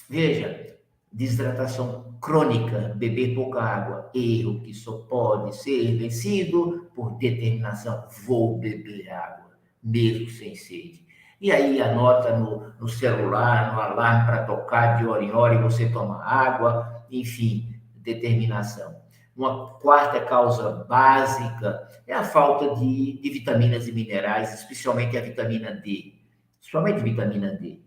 Veja, 0.08 0.76
desidratação 1.12 2.09
crônica, 2.20 2.92
beber 2.96 3.34
pouca 3.34 3.62
água, 3.62 4.10
erro 4.14 4.60
que 4.60 4.74
só 4.74 4.98
pode 5.08 5.56
ser 5.56 5.96
vencido 5.96 6.90
por 6.94 7.16
determinação. 7.16 8.06
Vou 8.26 8.58
beber 8.58 9.10
água, 9.10 9.50
mesmo 9.82 10.28
sem 10.28 10.54
sede. 10.54 11.06
E 11.40 11.50
aí 11.50 11.80
anota 11.80 12.36
no, 12.36 12.72
no 12.78 12.88
celular, 12.88 13.74
no 13.74 13.80
alarme 13.80 14.26
para 14.26 14.44
tocar 14.44 14.98
de 14.98 15.06
hora 15.06 15.24
em 15.24 15.32
hora 15.32 15.54
e 15.54 15.62
você 15.62 15.88
toma 15.88 16.22
água, 16.22 17.04
enfim, 17.10 17.74
determinação. 17.96 19.00
Uma 19.34 19.70
quarta 19.78 20.20
causa 20.20 20.84
básica 20.84 21.88
é 22.06 22.12
a 22.12 22.22
falta 22.22 22.74
de, 22.74 23.18
de 23.22 23.30
vitaminas 23.30 23.88
e 23.88 23.92
minerais, 23.92 24.52
especialmente 24.52 25.16
a 25.16 25.22
vitamina 25.22 25.72
D, 25.72 26.14
somente 26.60 27.00
vitamina 27.02 27.54
D. 27.54 27.80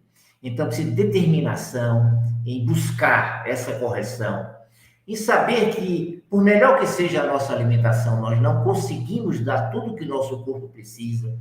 Então, 0.43 0.67
precisa 0.67 0.89
de 0.89 0.95
determinação 0.95 2.21
em 2.45 2.65
buscar 2.65 3.47
essa 3.47 3.79
correção, 3.79 4.45
em 5.08 5.15
saber 5.15 5.73
que, 5.73 6.23
por 6.29 6.43
melhor 6.43 6.79
que 6.79 6.86
seja 6.86 7.23
a 7.23 7.27
nossa 7.27 7.53
alimentação, 7.53 8.19
nós 8.21 8.41
não 8.41 8.63
conseguimos 8.63 9.39
dar 9.39 9.71
tudo 9.71 9.95
que 9.95 10.06
nosso 10.06 10.43
corpo 10.43 10.67
precisa. 10.67 11.34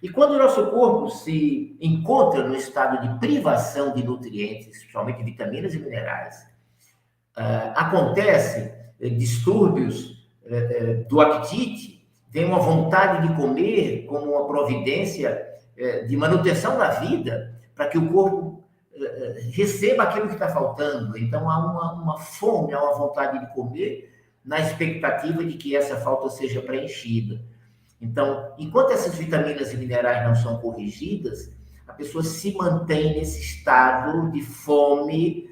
E 0.00 0.08
quando 0.08 0.32
o 0.32 0.38
nosso 0.38 0.66
corpo 0.66 1.08
se 1.08 1.76
encontra 1.80 2.46
no 2.46 2.54
estado 2.54 3.00
de 3.00 3.18
privação 3.18 3.94
de 3.94 4.04
nutrientes, 4.04 4.68
especialmente 4.68 5.22
vitaminas 5.22 5.74
e 5.74 5.78
minerais, 5.78 6.46
uh, 7.36 7.72
acontece 7.74 8.70
uh, 9.00 9.10
distúrbios 9.10 10.28
uh, 10.44 11.08
do 11.08 11.20
apetite, 11.20 12.06
tem 12.30 12.44
uma 12.44 12.58
vontade 12.58 13.26
de 13.26 13.34
comer 13.34 14.06
como 14.06 14.32
uma 14.32 14.46
providência 14.46 15.52
de 16.08 16.16
manutenção 16.16 16.78
da 16.78 16.90
vida, 16.90 17.54
para 17.74 17.88
que 17.88 17.98
o 17.98 18.12
corpo 18.12 18.43
receba 19.52 20.04
aquilo 20.04 20.26
que 20.26 20.34
está 20.34 20.48
faltando. 20.48 21.16
Então 21.18 21.50
há 21.50 21.58
uma, 21.58 21.92
uma 21.94 22.18
fome, 22.18 22.72
há 22.72 22.82
uma 22.82 22.98
vontade 22.98 23.38
de 23.38 23.54
comer, 23.54 24.12
na 24.44 24.60
expectativa 24.60 25.44
de 25.44 25.54
que 25.54 25.74
essa 25.74 25.96
falta 25.96 26.28
seja 26.28 26.60
preenchida. 26.60 27.40
Então, 28.00 28.52
enquanto 28.58 28.92
essas 28.92 29.14
vitaminas 29.14 29.72
e 29.72 29.76
minerais 29.78 30.24
não 30.26 30.34
são 30.34 30.58
corrigidas, 30.58 31.50
a 31.86 31.92
pessoa 31.92 32.22
se 32.22 32.54
mantém 32.54 33.14
nesse 33.14 33.40
estado 33.40 34.30
de 34.30 34.42
fome 34.42 35.48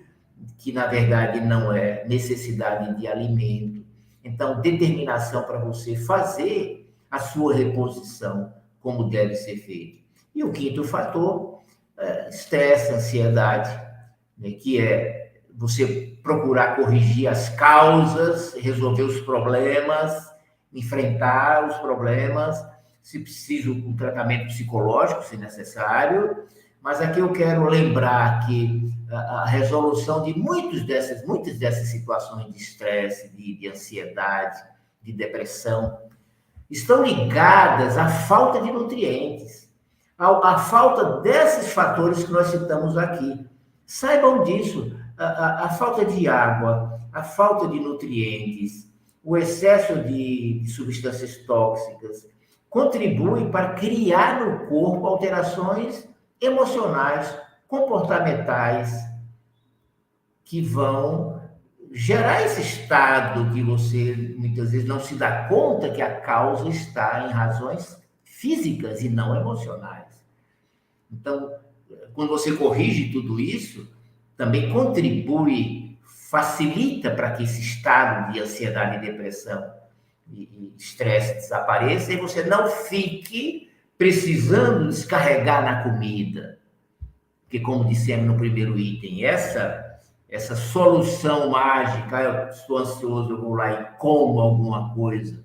que 0.59 0.73
na 0.73 0.87
verdade 0.87 1.41
não 1.41 1.73
é 1.73 2.07
necessidade 2.07 2.99
de 2.99 3.07
alimento. 3.07 3.85
Então, 4.25 4.61
determinação 4.61 5.45
para 5.45 5.59
você 5.59 5.97
fazer 5.97 6.93
a 7.11 7.19
sua 7.19 7.55
reposição 7.55 8.53
como 8.81 9.09
deve 9.09 9.35
ser 9.35 9.57
feito. 9.57 10.03
E 10.35 10.43
o 10.43 10.53
quinto 10.53 10.83
fator, 10.85 11.52
é, 12.03 12.29
estresse, 12.29 12.93
ansiedade, 12.93 13.71
né, 14.37 14.51
que 14.51 14.81
é 14.81 15.33
você 15.55 16.19
procurar 16.23 16.77
corrigir 16.77 17.29
as 17.29 17.49
causas, 17.51 18.55
resolver 18.55 19.03
os 19.03 19.21
problemas, 19.21 20.13
enfrentar 20.73 21.69
os 21.69 21.77
problemas, 21.79 22.57
se 23.03 23.19
preciso 23.19 23.73
um 23.73 23.95
tratamento 23.97 24.47
psicológico, 24.47 25.23
se 25.25 25.37
necessário, 25.37 26.45
mas 26.83 27.01
aqui 27.01 27.21
eu 27.21 27.33
quero 27.33 27.69
lembrar 27.69 28.47
que 28.47 28.91
a, 29.11 29.47
resolução 29.47 30.23
de 30.25 30.35
muitos 30.35 30.85
dessas, 30.85 31.25
muitas 31.27 31.59
dessas 31.59 31.89
situações 31.89 32.53
de 32.53 32.61
estresse, 32.61 33.29
de, 33.29 33.57
de 33.57 33.69
ansiedade, 33.69 34.59
de 35.03 35.13
depressão, 35.13 35.99
estão 36.71 37.05
ligadas 37.05 37.99
à 37.99 38.09
falta 38.09 38.61
de 38.61 38.73
nutrientes, 38.73 39.62
à, 40.23 40.55
à 40.55 40.59
falta 40.59 41.21
desses 41.21 41.73
fatores 41.73 42.23
que 42.23 42.31
nós 42.31 42.47
citamos 42.47 42.97
aqui. 42.97 43.45
Saibam 43.85 44.45
disso, 44.45 44.97
a, 45.19 45.25
a, 45.25 45.65
a 45.65 45.69
falta 45.71 46.05
de 46.05 46.29
água, 46.29 47.01
a 47.13 47.25
falta 47.25 47.67
de 47.67 47.81
nutrientes, 47.81 48.89
o 49.25 49.37
excesso 49.37 49.97
de, 49.97 50.61
de 50.61 50.71
substâncias 50.71 51.39
tóxicas, 51.39 52.29
contribui 52.71 53.51
para 53.51 53.75
criar 53.75 54.45
no 54.45 54.67
corpo 54.67 55.07
alterações 55.07 56.09
emocionais, 56.41 57.37
comportamentais, 57.67 59.05
que 60.45 60.61
vão 60.61 61.41
gerar 61.93 62.43
esse 62.43 62.61
estado 62.61 63.53
que 63.53 63.63
você 63.63 64.35
muitas 64.39 64.71
vezes 64.71 64.87
não 64.87 65.01
se 65.01 65.15
dá 65.15 65.49
conta 65.49 65.91
que 65.91 66.01
a 66.01 66.21
causa 66.21 66.69
está 66.69 67.27
em 67.27 67.33
razões 67.33 68.02
físicas 68.43 69.03
e 69.03 69.09
não 69.09 69.37
emocionais. 69.37 70.27
Então, 71.09 71.55
quando 72.13 72.31
você 72.31 72.53
corrige 72.57 73.13
tudo 73.13 73.39
isso, 73.39 73.89
também 74.37 74.73
contribui, 74.73 75.97
facilita 76.03 77.13
para 77.13 77.31
que 77.31 77.45
esse 77.45 77.61
estado 77.61 78.33
de 78.33 78.41
ansiedade 78.41 79.07
depressão 79.07 79.73
e 80.29 80.75
estresse 80.77 81.35
desapareça 81.35 82.13
e 82.13 82.17
você 82.17 82.43
não 82.43 82.69
fique 82.69 83.71
precisando 83.97 84.89
descarregar 84.89 85.63
na 85.63 85.85
comida. 85.85 86.59
Porque, 87.43 87.61
como 87.61 87.85
dissemos 87.85 88.27
no 88.27 88.37
primeiro 88.37 88.77
item, 88.77 89.25
essa 89.25 89.89
essa 90.29 90.57
solução 90.57 91.51
mágica, 91.51 92.23
eu 92.23 92.49
estou 92.49 92.79
ansioso, 92.79 93.33
eu 93.33 93.41
vou 93.43 93.55
lá 93.55 93.71
e 93.71 93.85
como 93.99 94.41
alguma 94.41 94.95
coisa 94.95 95.45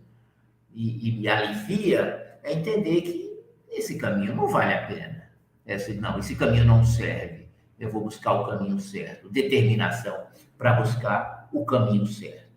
e, 0.73 1.09
e 1.09 1.11
me 1.11 1.27
alivia, 1.27 2.36
é 2.43 2.53
entender 2.53 3.01
que 3.01 3.43
esse 3.69 3.97
caminho 3.97 4.35
não 4.35 4.47
vale 4.47 4.73
a 4.73 4.87
pena. 4.87 5.29
Esse, 5.65 5.93
não, 5.93 6.17
esse 6.17 6.35
caminho 6.35 6.65
não 6.65 6.85
serve. 6.85 7.47
Eu 7.79 7.89
vou 7.91 8.03
buscar 8.03 8.33
o 8.33 8.47
caminho 8.47 8.79
certo. 8.79 9.29
Determinação 9.29 10.25
para 10.57 10.73
buscar 10.73 11.49
o 11.51 11.65
caminho 11.65 12.05
certo. 12.07 12.47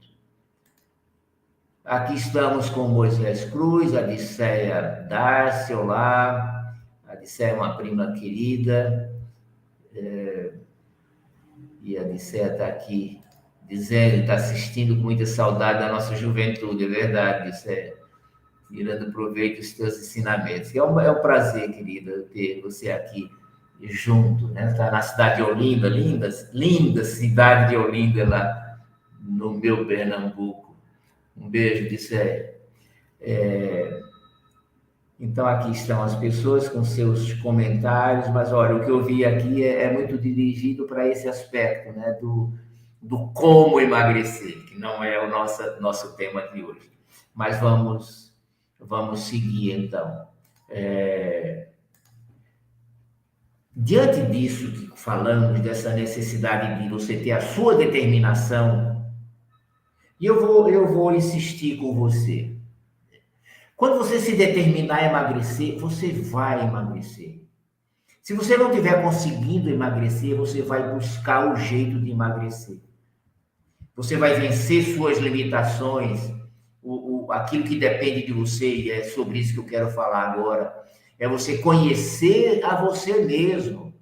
Aqui 1.85 2.15
estamos 2.15 2.71
com 2.71 2.89
Moisés 2.89 3.45
Cruz, 3.47 3.95
a 3.95 4.03
Odisseia 4.03 5.07
Darcy, 5.09 5.75
olá. 5.75 6.75
A 7.07 7.15
Odisseia 7.15 7.51
é 7.51 7.55
uma 7.55 7.77
prima 7.77 8.13
querida. 8.13 9.13
É... 9.95 10.53
E 11.83 11.99
a 11.99 12.03
Odisseia 12.03 12.53
está 12.53 12.67
aqui 12.67 13.21
dizendo, 13.69 14.23
está 14.23 14.35
assistindo 14.35 14.97
com 14.97 15.03
muita 15.03 15.27
saudade 15.27 15.81
da 15.81 15.91
nossa 15.91 16.15
juventude, 16.17 16.85
é 16.85 16.89
verdade, 16.89 17.49
Odisseia. 17.49 18.00
Tirando 18.71 19.13
proveito 19.13 19.59
dos 19.59 19.73
teus 19.73 19.99
ensinamentos. 19.99 20.75
É 20.75 20.83
um, 20.83 20.99
é 21.01 21.11
um 21.11 21.21
prazer, 21.21 21.71
querida, 21.73 22.25
ter 22.33 22.61
você 22.63 22.91
aqui 22.91 23.29
junto, 23.83 24.49
né? 24.49 24.71
Está 24.71 24.91
na 24.91 25.03
cidade 25.03 25.37
de 25.37 25.43
Olinda, 25.43 25.89
linda, 25.89 26.29
linda 26.53 27.05
cidade 27.05 27.71
de 27.71 27.77
Olinda, 27.77 28.29
lá 28.29 28.79
no 29.21 29.53
meu 29.55 29.87
Pernambuco. 29.87 30.77
Um 31.37 31.49
beijo, 31.49 31.89
disse 31.89 32.15
é, 33.21 34.01
Então, 35.19 35.47
aqui 35.47 35.71
estão 35.71 36.03
as 36.03 36.15
pessoas 36.15 36.69
com 36.69 36.85
seus 36.85 37.33
comentários, 37.35 38.29
mas 38.29 38.53
olha, 38.53 38.77
o 38.77 38.85
que 38.85 38.91
eu 38.91 39.03
vi 39.03 39.25
aqui 39.25 39.65
é, 39.65 39.85
é 39.85 39.93
muito 39.93 40.19
dirigido 40.19 40.87
para 40.87 41.09
esse 41.09 41.29
aspecto, 41.29 41.93
né, 41.99 42.13
do, 42.21 42.53
do 43.01 43.29
como 43.29 43.81
emagrecer, 43.81 44.65
que 44.67 44.79
não 44.79 45.03
é 45.03 45.25
o 45.25 45.31
nosso, 45.31 45.63
nosso 45.81 46.17
tema 46.17 46.43
de 46.49 46.63
hoje. 46.63 46.91
Mas 47.35 47.59
vamos, 47.61 48.30
vamos 48.81 49.21
seguir, 49.21 49.73
então. 49.73 50.27
É... 50.69 51.69
Diante 53.75 54.23
disso 54.23 54.73
que 54.73 55.01
falamos, 55.01 55.61
dessa 55.61 55.95
necessidade 55.95 56.83
de 56.83 56.89
você 56.89 57.17
ter 57.17 57.33
a 57.33 57.41
sua 57.41 57.77
determinação 57.77 58.91
e 60.21 60.27
eu 60.27 60.39
vou, 60.39 60.69
eu 60.69 60.87
vou 60.87 61.15
insistir 61.15 61.79
com 61.79 61.95
você. 61.95 62.55
Quando 63.75 63.97
você 63.97 64.21
se 64.21 64.37
determinar 64.37 64.97
a 64.97 65.07
emagrecer, 65.07 65.79
você 65.79 66.13
vai 66.13 66.63
emagrecer. 66.63 67.41
Se 68.21 68.35
você 68.35 68.55
não 68.59 68.69
estiver 68.69 69.03
conseguindo 69.03 69.71
emagrecer, 69.71 70.37
você 70.37 70.61
vai 70.61 70.93
buscar 70.93 71.51
o 71.51 71.57
jeito 71.57 71.99
de 71.99 72.11
emagrecer. 72.11 72.79
Você 73.97 74.17
vai 74.17 74.39
vencer 74.39 74.85
suas 74.95 75.17
limitações, 75.19 76.31
o, 76.83 77.27
o, 77.27 77.33
aquilo 77.33 77.65
que 77.65 77.79
depende 77.79 78.27
de 78.27 78.33
você, 78.33 78.67
e 78.67 78.91
é 78.91 79.05
sobre 79.05 79.39
isso 79.39 79.55
que 79.55 79.61
eu 79.61 79.67
quero 79.67 79.91
falar 79.91 80.31
agora. 80.31 80.75
É 81.19 81.29
você 81.29 81.59
conhecer 81.59 82.65
a 82.65 82.77
você 82.77 83.25
mesmo, 83.25 83.95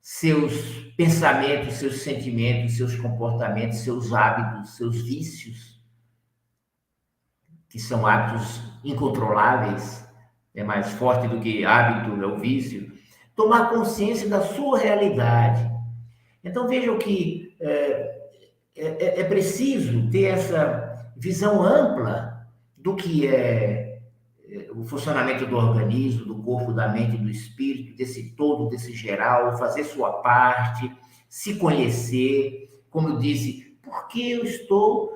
seus 0.00 0.52
pensamentos, 0.96 1.74
seus 1.74 2.02
sentimentos, 2.02 2.76
seus 2.76 2.94
comportamentos, 2.96 3.78
seus 3.78 4.12
hábitos, 4.12 4.76
seus 4.76 5.02
vícios, 5.02 5.80
que 7.68 7.78
são 7.78 8.06
hábitos 8.06 8.60
incontroláveis, 8.82 10.06
é 10.54 10.64
mais 10.64 10.90
forte 10.92 11.28
do 11.28 11.40
que 11.40 11.64
hábito, 11.64 12.20
é 12.22 12.26
o 12.26 12.38
vício. 12.38 12.92
Tomar 13.36 13.70
consciência 13.70 14.28
da 14.28 14.40
sua 14.40 14.78
realidade. 14.78 15.70
Então 16.42 16.66
vejam 16.66 16.98
que 16.98 17.56
é, 17.60 18.30
é, 18.76 19.20
é 19.20 19.24
preciso 19.24 20.08
ter 20.10 20.24
essa 20.24 20.87
visão 21.18 21.62
ampla 21.62 22.46
do 22.76 22.94
que 22.94 23.26
é 23.26 24.00
o 24.74 24.84
funcionamento 24.84 25.44
do 25.44 25.56
organismo, 25.56 26.24
do 26.24 26.42
corpo, 26.42 26.72
da 26.72 26.88
mente, 26.88 27.18
do 27.18 27.28
espírito, 27.28 27.96
desse 27.96 28.30
todo, 28.30 28.70
desse 28.70 28.94
geral, 28.94 29.58
fazer 29.58 29.84
sua 29.84 30.22
parte, 30.22 30.90
se 31.28 31.56
conhecer, 31.56 32.80
como 32.88 33.08
eu 33.08 33.18
disse, 33.18 33.76
por 33.82 34.08
que 34.08 34.30
eu 34.32 34.44
estou 34.44 35.12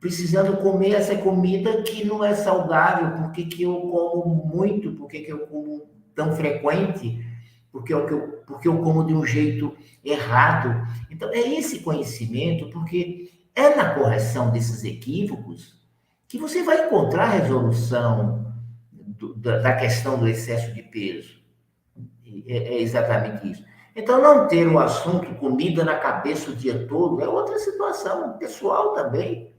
precisando 0.00 0.56
comer 0.56 0.92
essa 0.92 1.16
comida 1.16 1.82
que 1.82 2.04
não 2.04 2.24
é 2.24 2.34
saudável? 2.34 3.22
Por 3.22 3.32
que, 3.32 3.44
que 3.44 3.62
eu 3.62 3.80
como 3.82 4.34
muito? 4.34 4.92
Por 4.92 5.06
que, 5.06 5.20
que 5.20 5.32
eu 5.32 5.46
como 5.46 5.88
tão 6.14 6.34
frequente? 6.34 7.24
Porque 7.70 7.92
eu, 7.92 8.06
porque 8.46 8.66
eu 8.66 8.78
como 8.78 9.04
de 9.04 9.14
um 9.14 9.24
jeito 9.24 9.76
errado. 10.04 10.86
Então, 11.10 11.30
é 11.30 11.38
esse 11.38 11.80
conhecimento, 11.80 12.68
porque 12.70 13.30
é 13.56 13.74
na 13.74 13.94
correção 13.94 14.50
desses 14.50 14.84
equívocos 14.84 15.74
que 16.28 16.36
você 16.36 16.62
vai 16.62 16.86
encontrar 16.86 17.30
resolução 17.30 18.54
do, 18.92 19.34
da 19.34 19.74
questão 19.74 20.18
do 20.18 20.28
excesso 20.28 20.72
de 20.74 20.82
peso. 20.82 21.40
É, 22.46 22.56
é 22.56 22.82
exatamente 22.82 23.50
isso. 23.50 23.64
Então, 23.94 24.20
não 24.20 24.46
ter 24.46 24.66
o 24.68 24.78
assunto 24.78 25.34
comida 25.36 25.82
na 25.82 25.96
cabeça 25.96 26.50
o 26.50 26.54
dia 26.54 26.86
todo 26.86 27.22
é 27.22 27.26
outra 27.26 27.58
situação 27.58 28.36
pessoal 28.36 28.92
também. 28.92 29.54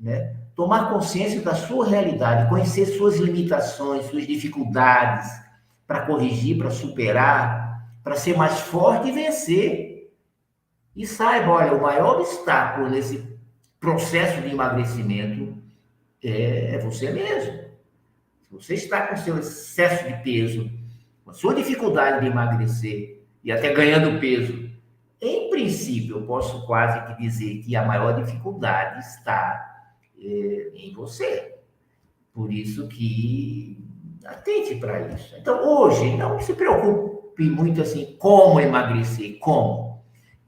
Né? 0.00 0.36
Tomar 0.56 0.88
consciência 0.88 1.42
da 1.42 1.54
sua 1.54 1.86
realidade, 1.86 2.48
conhecer 2.48 2.86
suas 2.86 3.16
limitações, 3.16 4.06
suas 4.06 4.26
dificuldades, 4.26 5.28
para 5.86 6.06
corrigir, 6.06 6.56
para 6.56 6.70
superar, 6.70 7.90
para 8.02 8.16
ser 8.16 8.36
mais 8.38 8.60
forte 8.60 9.08
e 9.08 9.12
vencer. 9.12 10.14
E 10.96 11.06
saiba, 11.06 11.50
olha, 11.50 11.74
o 11.74 11.82
maior 11.82 12.20
obstáculo 12.20 12.88
nesse 12.88 13.33
processo 13.84 14.40
de 14.40 14.50
emagrecimento 14.50 15.54
é, 16.22 16.74
é 16.74 16.78
você 16.78 17.10
mesmo 17.10 17.64
você 18.54 18.74
está 18.74 19.08
com 19.08 19.16
seu 19.16 19.36
excesso 19.38 20.06
de 20.06 20.14
peso, 20.22 20.70
com 21.24 21.30
a 21.32 21.34
sua 21.34 21.54
dificuldade 21.54 22.20
de 22.20 22.30
emagrecer 22.30 23.20
e 23.42 23.50
até 23.50 23.72
ganhando 23.72 24.20
peso, 24.20 24.70
em 25.20 25.50
princípio, 25.50 26.18
eu 26.18 26.22
posso 26.26 26.64
quase 26.66 27.04
que 27.06 27.20
dizer 27.20 27.62
que 27.62 27.74
a 27.74 27.84
maior 27.84 28.14
dificuldade 28.14 29.00
está 29.00 29.88
é, 30.16 30.70
em 30.74 30.92
você. 30.92 31.56
Por 32.32 32.52
isso 32.52 32.86
que 32.88 33.78
atente 34.24 34.76
para 34.76 35.08
isso. 35.08 35.34
Então, 35.36 35.66
hoje, 35.66 36.16
não 36.16 36.38
se 36.40 36.54
preocupe 36.54 37.44
muito 37.50 37.82
assim, 37.82 38.16
como 38.18 38.60
emagrecer, 38.60 39.38
como. 39.40 39.83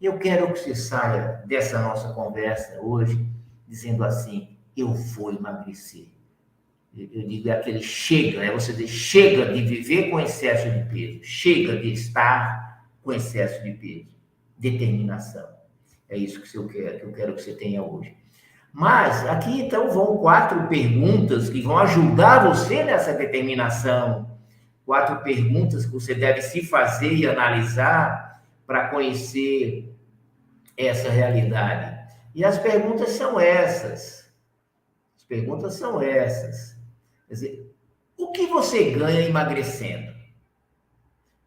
Eu 0.01 0.19
quero 0.19 0.53
que 0.53 0.59
você 0.59 0.75
saia 0.75 1.43
dessa 1.47 1.81
nossa 1.81 2.13
conversa 2.13 2.79
hoje 2.81 3.27
dizendo 3.67 4.05
assim: 4.05 4.57
eu 4.77 4.93
vou 4.93 5.33
emagrecer. 5.33 6.09
Eu 6.95 7.29
digo 7.29 7.49
é 7.49 7.53
aquele 7.53 7.83
chega, 7.83 8.43
é 8.43 8.51
você 8.51 8.73
dizer, 8.73 8.89
chega 8.89 9.53
de 9.53 9.63
viver 9.63 10.11
com 10.11 10.19
excesso 10.19 10.71
de 10.71 10.85
peso, 10.89 11.21
chega 11.23 11.77
de 11.77 11.93
estar 11.93 12.87
com 13.03 13.13
excesso 13.13 13.63
de 13.63 13.73
peso. 13.73 14.07
Determinação. 14.57 15.47
É 16.09 16.17
isso 16.17 16.41
que 16.41 16.57
eu 16.57 16.67
quero, 16.67 16.99
que 16.99 17.05
eu 17.05 17.13
quero 17.13 17.35
que 17.35 17.43
você 17.43 17.53
tenha 17.53 17.83
hoje. 17.83 18.17
Mas 18.73 19.27
aqui 19.27 19.61
então 19.61 19.91
vão 19.91 20.19
quatro 20.19 20.69
perguntas 20.69 21.51
que 21.51 21.61
vão 21.61 21.79
ajudar 21.79 22.49
você 22.49 22.83
nessa 22.85 23.13
determinação. 23.13 24.39
Quatro 24.85 25.23
perguntas 25.23 25.85
que 25.85 25.93
você 25.93 26.15
deve 26.15 26.41
se 26.41 26.63
fazer 26.63 27.13
e 27.13 27.27
analisar 27.27 28.26
para 28.67 28.89
conhecer 28.89 29.95
essa 30.77 31.09
realidade. 31.09 31.97
E 32.35 32.45
as 32.45 32.59
perguntas 32.59 33.11
são 33.11 33.41
essas. 33.41 34.31
As 35.17 35.25
perguntas 35.25 35.75
são 35.75 36.03
essas. 36.03 36.77
Quer 37.29 37.35
dizer, 37.35 37.77
o 38.17 38.31
que 38.33 38.47
você 38.47 38.91
ganha 38.91 39.23
emagrecendo? 39.23 40.15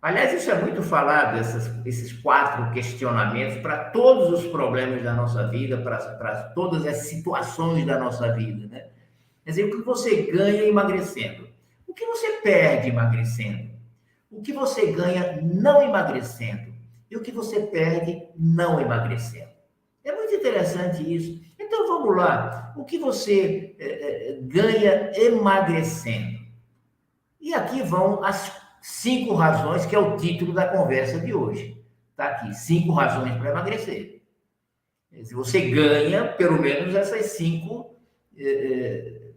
Aliás, 0.01 0.33
isso 0.33 0.49
é 0.49 0.55
muito 0.55 0.81
falado, 0.81 1.37
essas, 1.37 1.85
esses 1.85 2.13
quatro 2.13 2.71
questionamentos, 2.71 3.57
para 3.57 3.89
todos 3.89 4.39
os 4.39 4.49
problemas 4.49 5.03
da 5.03 5.13
nossa 5.13 5.47
vida, 5.49 5.77
para 5.77 6.43
todas 6.55 6.85
as 6.85 7.07
situações 7.07 7.85
da 7.85 7.99
nossa 7.99 8.31
vida. 8.31 8.65
Né? 8.67 8.87
Quer 9.43 9.49
dizer, 9.49 9.65
o 9.65 9.71
que 9.71 9.83
você 9.83 10.23
ganha 10.31 10.63
emagrecendo? 10.63 11.49
O 11.85 11.93
que 11.93 12.05
você 12.05 12.39
perde 12.41 12.89
emagrecendo? 12.89 13.71
O 14.31 14.41
que 14.41 14.53
você 14.53 14.91
ganha 14.91 15.41
não 15.41 15.81
emagrecendo? 15.81 16.68
E 17.09 17.17
o 17.17 17.21
que 17.21 17.31
você 17.31 17.61
perde 17.61 18.23
não 18.35 18.79
emagrecendo? 18.79 19.49
É 20.03 20.11
muito 20.11 20.33
interessante 20.33 21.01
isso. 21.03 21.41
Então 21.59 21.87
vamos 21.87 22.15
lá. 22.15 22.73
O 22.77 22.85
que 22.85 22.97
você 22.97 23.75
é, 23.79 24.39
ganha 24.41 25.11
emagrecendo? 25.15 26.39
E 27.39 27.53
aqui 27.53 27.81
vão 27.81 28.23
as 28.23 28.51
cinco 28.81 29.33
razões, 29.33 29.85
que 29.85 29.95
é 29.95 29.99
o 29.99 30.17
título 30.17 30.53
da 30.53 30.67
conversa 30.67 31.19
de 31.19 31.33
hoje. 31.33 31.83
Está 32.11 32.27
aqui, 32.27 32.53
cinco 32.53 32.91
razões 32.91 33.35
para 33.37 33.49
emagrecer. 33.49 34.21
Você 35.31 35.61
ganha 35.69 36.27
pelo 36.33 36.61
menos 36.61 36.93
essas 36.95 37.27
cinco, 37.27 37.95
é, 38.37 39.31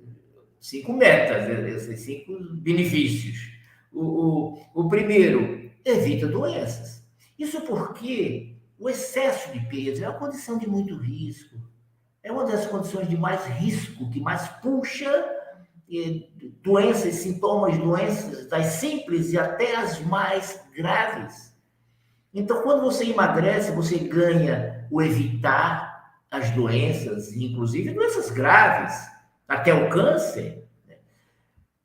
cinco 0.60 0.92
metas, 0.92 1.48
esses 1.74 2.00
cinco 2.00 2.38
benefícios. 2.54 3.50
O, 3.92 4.04
o, 4.74 4.84
o 4.84 4.88
primeiro, 4.88 5.70
evita 5.84 6.26
doenças. 6.26 7.01
Isso 7.42 7.60
porque 7.62 8.54
o 8.78 8.88
excesso 8.88 9.52
de 9.52 9.58
peso 9.66 10.04
é 10.04 10.08
uma 10.08 10.16
condição 10.16 10.58
de 10.58 10.68
muito 10.68 10.94
risco. 10.94 11.56
É 12.22 12.30
uma 12.30 12.44
das 12.44 12.66
condições 12.66 13.08
de 13.08 13.16
mais 13.16 13.44
risco, 13.46 14.08
que 14.10 14.20
mais 14.20 14.46
puxa 14.62 15.28
doenças, 16.62 17.16
sintomas, 17.16 17.76
doenças 17.76 18.46
das 18.46 18.66
simples 18.66 19.32
e 19.32 19.38
até 19.38 19.74
as 19.74 19.98
mais 20.02 20.64
graves. 20.72 21.52
Então, 22.32 22.62
quando 22.62 22.82
você 22.82 23.06
emagrece, 23.06 23.72
você 23.72 23.98
ganha 23.98 24.86
o 24.88 25.02
evitar 25.02 26.14
as 26.30 26.48
doenças, 26.52 27.32
inclusive 27.32 27.92
doenças 27.92 28.30
graves, 28.30 28.94
até 29.48 29.74
o 29.74 29.90
câncer. 29.90 30.64
Né? 30.86 30.94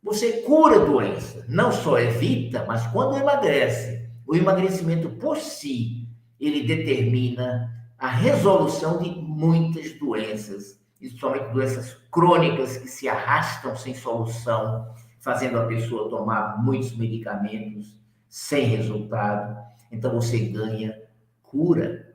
Você 0.03 0.43
cura 0.43 0.75
a 0.75 0.85
doença, 0.85 1.43
não 1.49 1.71
só 1.71 1.97
evita, 1.99 2.63
mas 2.65 2.85
quando 2.87 3.17
emagrece, 3.17 4.06
o 4.27 4.35
emagrecimento 4.35 5.09
por 5.09 5.37
si, 5.37 6.07
ele 6.39 6.67
determina 6.67 7.73
a 7.97 8.09
resolução 8.09 9.01
de 9.01 9.09
muitas 9.09 9.97
doenças 9.97 10.77
principalmente 10.97 11.53
doenças 11.53 11.95
crônicas 12.11 12.77
que 12.77 12.87
se 12.87 13.07
arrastam 13.07 13.75
sem 13.75 13.93
solução, 13.93 14.87
fazendo 15.19 15.59
a 15.59 15.65
pessoa 15.65 16.09
tomar 16.09 16.61
muitos 16.61 16.95
medicamentos 16.95 17.95
sem 18.27 18.65
resultado. 18.65 19.57
Então 19.91 20.13
você 20.13 20.39
ganha 20.39 20.99
cura. 21.41 22.13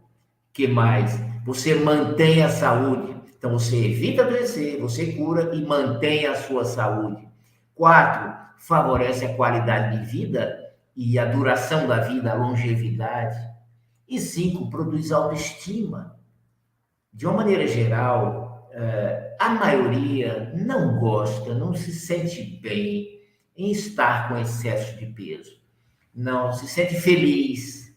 Que 0.53 0.67
mais? 0.69 1.19
Você 1.47 1.75
mantém 1.77 2.43
a 2.43 2.49
saúde. 2.49 3.17
Então 3.39 3.53
você 3.53 3.87
evita 3.87 4.23
adoecer, 4.23 4.81
você 4.81 5.13
cura 5.13 5.55
e 5.55 5.65
mantém 5.65 6.27
a 6.27 6.37
sua 6.37 6.65
saúde. 6.65 7.27
Quatro, 7.75 8.33
favorece 8.59 9.25
a 9.25 9.35
qualidade 9.35 9.99
de 9.99 10.05
vida 10.05 10.72
e 10.97 11.19
a 11.19 11.25
duração 11.25 11.87
da 11.87 12.01
vida, 12.01 12.33
a 12.33 12.35
longevidade. 12.35 13.39
E 14.09 14.19
cinco, 14.19 14.69
produz 14.69 15.11
autoestima. 15.11 16.19
De 17.13 17.27
uma 17.27 17.37
maneira 17.37 17.67
geral, 17.67 18.69
uh, 18.71 19.37
a 19.39 19.49
maioria 19.51 20.53
não 20.55 20.99
gosta, 20.99 21.55
não 21.55 21.75
se 21.75 21.93
sente 21.93 22.43
bem 22.61 23.21
em 23.57 23.71
estar 23.71 24.29
com 24.29 24.39
excesso 24.39 24.99
de 24.99 25.07
peso. 25.07 25.61
Não 26.15 26.53
se 26.53 26.69
sente 26.69 27.01
feliz, 27.01 27.95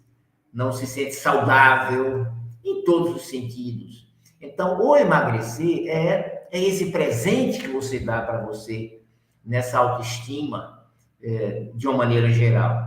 não 0.53 0.71
se 0.71 0.87
sente 0.87 1.13
saudável 1.13 2.27
em 2.63 2.83
todos 2.83 3.15
os 3.15 3.27
sentidos. 3.27 4.05
Então, 4.41 4.81
o 4.81 4.95
emagrecer 4.95 5.87
é, 5.87 6.47
é 6.51 6.59
esse 6.63 6.91
presente 6.91 7.59
que 7.59 7.67
você 7.67 7.99
dá 7.99 8.21
para 8.21 8.45
você 8.45 9.01
nessa 9.43 9.77
autoestima 9.77 10.85
é, 11.21 11.71
de 11.73 11.87
uma 11.87 11.97
maneira 11.97 12.29
geral. 12.29 12.84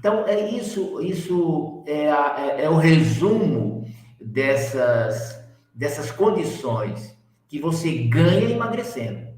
Então, 0.00 0.26
é 0.26 0.48
isso, 0.48 0.98
isso 1.02 1.84
é, 1.86 2.10
a, 2.10 2.36
é, 2.38 2.64
é 2.64 2.70
o 2.70 2.76
resumo 2.76 3.86
dessas 4.18 5.38
dessas 5.74 6.10
condições 6.10 7.16
que 7.48 7.60
você 7.60 7.90
ganha 8.04 8.50
emagrecendo. 8.50 9.28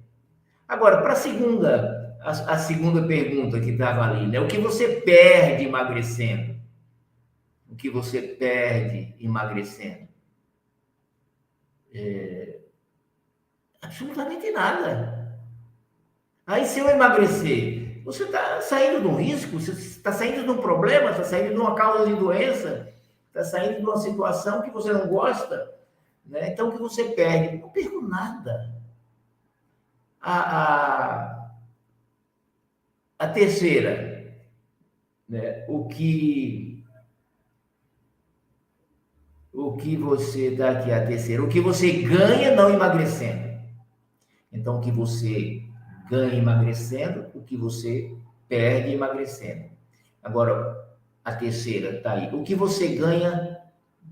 Agora, 0.66 1.02
para 1.02 1.12
a 1.12 1.16
segunda, 1.16 2.16
a, 2.22 2.58
segunda 2.58 3.06
pergunta 3.06 3.60
que 3.60 3.70
estava 3.70 4.02
ali, 4.04 4.26
né? 4.26 4.38
O 4.38 4.46
que 4.46 4.58
você 4.58 5.00
perde 5.00 5.64
emagrecendo? 5.64 6.56
O 7.68 7.74
que 7.74 7.90
você 7.90 8.22
perde 8.22 9.14
emagrecendo? 9.20 10.08
É, 11.92 12.58
absolutamente 13.80 14.50
nada. 14.50 15.38
Aí, 16.46 16.66
se 16.66 16.78
eu 16.78 16.88
emagrecer, 16.88 17.81
você 18.04 18.24
está 18.24 18.60
saindo 18.60 19.00
de 19.00 19.06
um 19.06 19.16
risco, 19.16 19.58
você 19.58 19.72
está 19.72 20.12
saindo 20.12 20.42
de 20.42 20.50
um 20.50 20.60
problema, 20.60 21.10
está 21.10 21.24
saindo 21.24 21.54
de 21.54 21.60
uma 21.60 21.74
causa 21.74 22.06
de 22.06 22.14
doença, 22.14 22.92
está 23.28 23.44
saindo 23.44 23.78
de 23.78 23.82
uma 23.82 23.96
situação 23.96 24.62
que 24.62 24.70
você 24.70 24.92
não 24.92 25.06
gosta. 25.08 25.72
Né? 26.24 26.50
Então, 26.50 26.68
o 26.68 26.72
que 26.72 26.78
você 26.78 27.04
perde? 27.10 27.58
Não 27.58 27.68
perco 27.68 28.00
nada. 28.00 28.72
A, 30.20 30.62
a, 30.62 31.50
a 33.18 33.28
terceira, 33.28 34.34
né? 35.28 35.64
o 35.68 35.86
que 35.88 36.72
o 39.52 39.76
que 39.76 39.96
você 39.96 40.50
dá 40.50 40.70
aqui 40.70 40.90
a 40.90 41.06
terceira, 41.06 41.42
o 41.42 41.48
que 41.48 41.60
você 41.60 41.92
ganha 41.92 42.56
não 42.56 42.72
emagrecendo. 42.72 43.52
Então, 44.50 44.78
o 44.78 44.80
que 44.80 44.90
você 44.90 45.62
ganha 46.12 46.34
emagrecendo, 46.34 47.26
o 47.34 47.40
que 47.40 47.56
você 47.56 48.14
perde 48.46 48.92
emagrecendo. 48.92 49.70
Agora, 50.22 50.78
a 51.24 51.32
terceira 51.32 51.96
está 51.96 52.12
aí. 52.12 52.34
O 52.34 52.42
que 52.42 52.54
você 52.54 52.88
ganha 52.88 53.58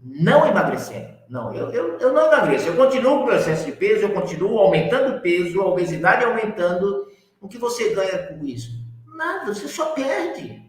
não 0.03 0.47
emagrecendo. 0.47 1.11
Não, 1.29 1.55
eu, 1.55 1.71
eu, 1.71 1.99
eu 1.99 2.13
não 2.13 2.27
emagreço. 2.27 2.69
Eu 2.69 2.77
continuo 2.77 3.21
com 3.21 3.27
o 3.27 3.33
excesso 3.33 3.67
de 3.67 3.73
peso, 3.73 4.07
eu 4.07 4.15
continuo 4.15 4.59
aumentando 4.59 5.17
o 5.17 5.21
peso, 5.21 5.61
a 5.61 5.67
obesidade 5.67 6.25
aumentando. 6.25 7.07
O 7.39 7.47
que 7.47 7.59
você 7.59 7.95
ganha 7.95 8.29
com 8.29 8.45
isso? 8.47 8.83
Nada, 9.07 9.53
você 9.53 9.69
só 9.69 9.93
perde. 9.93 10.63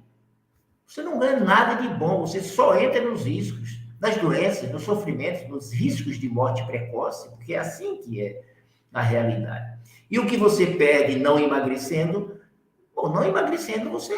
Você 0.86 1.02
não 1.02 1.18
ganha 1.18 1.40
nada 1.40 1.82
de 1.82 1.88
bom, 1.96 2.20
você 2.20 2.42
só 2.42 2.78
entra 2.78 3.02
nos 3.02 3.24
riscos, 3.24 3.80
nas 4.02 4.18
doenças, 4.18 4.70
nos 4.70 4.84
sofrimentos, 4.84 5.48
nos 5.48 5.72
riscos 5.72 6.20
de 6.20 6.28
morte 6.28 6.66
precoce, 6.66 7.30
porque 7.30 7.54
é 7.54 7.60
assim 7.60 8.02
que 8.02 8.22
é 8.22 8.42
a 8.94 9.02
realidade. 9.02 9.80
E 10.10 10.20
o 10.20 10.26
que 10.26 10.38
você 10.38 10.68
perde 10.68 11.18
não 11.18 11.40
emagrecendo, 11.40 12.40
bom, 12.96 13.10
não 13.10 13.24
emagrecendo, 13.24 13.90
você, 13.90 14.14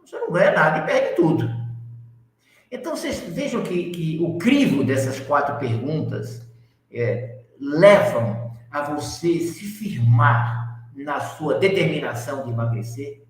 você 0.00 0.18
não 0.18 0.32
ganha 0.32 0.52
nada 0.52 0.78
e 0.78 0.86
perde 0.86 1.14
tudo. 1.14 1.48
Então, 2.70 2.96
vocês 2.96 3.20
vejam 3.20 3.62
que, 3.62 3.90
que 3.90 4.18
o 4.20 4.36
crivo 4.36 4.82
dessas 4.82 5.20
quatro 5.20 5.56
perguntas 5.58 6.44
é, 6.90 7.44
levam 7.60 8.52
a 8.68 8.82
você 8.82 9.38
se 9.38 9.64
firmar 9.64 10.90
na 10.96 11.20
sua 11.20 11.58
determinação 11.58 12.44
de 12.44 12.50
emagrecer. 12.50 13.24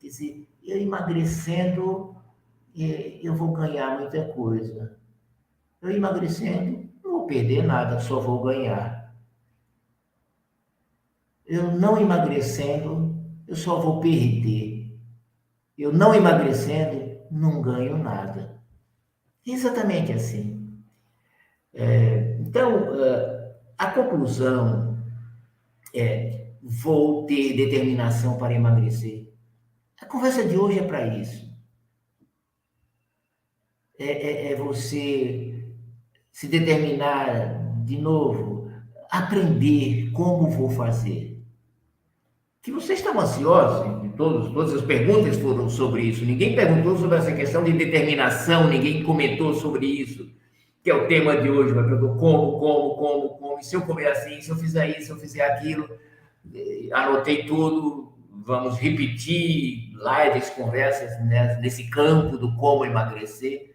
Quer 0.00 0.08
dizer, 0.08 0.48
eu 0.62 0.76
emagrecendo, 0.76 2.16
é, 2.76 3.20
eu 3.22 3.36
vou 3.36 3.52
ganhar 3.52 4.00
muita 4.00 4.24
coisa. 4.32 4.98
Eu 5.80 5.92
emagrecendo, 5.92 6.87
não 7.02 7.12
vou 7.12 7.26
perder 7.26 7.62
nada, 7.62 8.00
só 8.00 8.20
vou 8.20 8.42
ganhar. 8.42 9.14
Eu 11.46 11.72
não 11.72 12.00
emagrecendo, 12.00 13.16
eu 13.46 13.56
só 13.56 13.80
vou 13.80 14.00
perder. 14.00 14.98
Eu 15.76 15.92
não 15.92 16.14
emagrecendo, 16.14 17.18
não 17.30 17.62
ganho 17.62 17.96
nada. 17.96 18.60
Exatamente 19.46 20.12
assim. 20.12 20.58
É, 21.72 22.36
então, 22.40 23.02
é, 23.04 23.54
a 23.78 23.90
conclusão 23.92 24.98
é: 25.94 26.52
vou 26.62 27.24
ter 27.26 27.56
determinação 27.56 28.36
para 28.36 28.54
emagrecer. 28.54 29.32
A 30.00 30.06
conversa 30.06 30.44
de 30.44 30.56
hoje 30.56 30.78
é 30.78 30.82
para 30.82 31.06
isso. 31.16 31.48
É, 33.98 34.04
é, 34.06 34.52
é, 34.52 34.56
você 34.56 35.57
se 36.38 36.46
determinar 36.46 37.82
de 37.84 37.98
novo, 37.98 38.70
aprender 39.10 40.08
como 40.12 40.48
vou 40.48 40.70
fazer. 40.70 41.36
Que 42.62 42.70
vocês 42.70 43.00
estão 43.00 43.18
ansiosos, 43.18 44.04
e 44.04 44.08
todos, 44.10 44.52
todas 44.52 44.72
as 44.72 44.82
perguntas 44.82 45.36
foram 45.38 45.68
sobre 45.68 46.02
isso. 46.02 46.24
Ninguém 46.24 46.54
perguntou 46.54 46.96
sobre 46.96 47.18
essa 47.18 47.32
questão 47.32 47.64
de 47.64 47.72
determinação, 47.72 48.68
ninguém 48.68 49.02
comentou 49.02 49.52
sobre 49.52 49.86
isso, 49.86 50.30
que 50.80 50.88
é 50.88 50.94
o 50.94 51.08
tema 51.08 51.36
de 51.38 51.50
hoje. 51.50 51.74
Perguntar 51.74 52.20
como, 52.20 52.60
como, 52.60 52.94
como, 52.94 53.28
como. 53.30 53.58
E 53.58 53.64
se 53.64 53.74
eu 53.74 53.82
comer 53.82 54.06
assim, 54.06 54.40
se 54.40 54.50
eu 54.50 54.56
fizer 54.56 54.90
isso, 54.90 55.06
se 55.06 55.10
eu 55.10 55.18
fizer 55.18 55.42
aquilo. 55.42 55.90
Anotei 56.92 57.46
tudo, 57.46 58.12
vamos 58.30 58.78
repetir 58.78 59.90
lives, 59.92 60.50
conversas 60.50 61.18
né, 61.26 61.58
nesse 61.60 61.90
campo 61.90 62.38
do 62.38 62.54
como 62.54 62.86
emagrecer, 62.86 63.67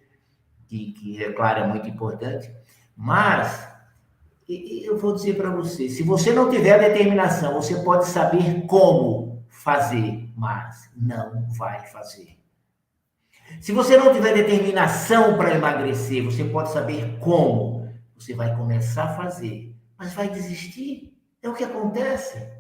que, 0.73 0.91
que, 0.93 1.23
é 1.23 1.31
claro, 1.31 1.59
é 1.59 1.67
muito 1.67 1.87
importante. 1.87 2.51
Mas, 2.97 3.67
eu 4.49 4.97
vou 4.97 5.13
dizer 5.13 5.37
para 5.37 5.51
você, 5.51 5.87
se 5.87 6.01
você 6.01 6.33
não 6.33 6.49
tiver 6.49 6.79
determinação, 6.79 7.53
você 7.53 7.75
pode 7.83 8.07
saber 8.07 8.65
como 8.65 9.45
fazer, 9.49 10.27
mas 10.35 10.89
não 10.95 11.47
vai 11.57 11.85
fazer. 11.87 12.39
Se 13.61 13.71
você 13.71 13.95
não 13.97 14.11
tiver 14.11 14.33
determinação 14.33 15.37
para 15.37 15.53
emagrecer, 15.53 16.23
você 16.23 16.43
pode 16.43 16.71
saber 16.71 17.19
como. 17.19 17.93
Você 18.17 18.33
vai 18.33 18.55
começar 18.55 19.03
a 19.03 19.15
fazer, 19.15 19.75
mas 19.97 20.13
vai 20.13 20.27
desistir. 20.27 21.15
É 21.41 21.49
o 21.49 21.53
que 21.53 21.63
acontece. 21.63 22.51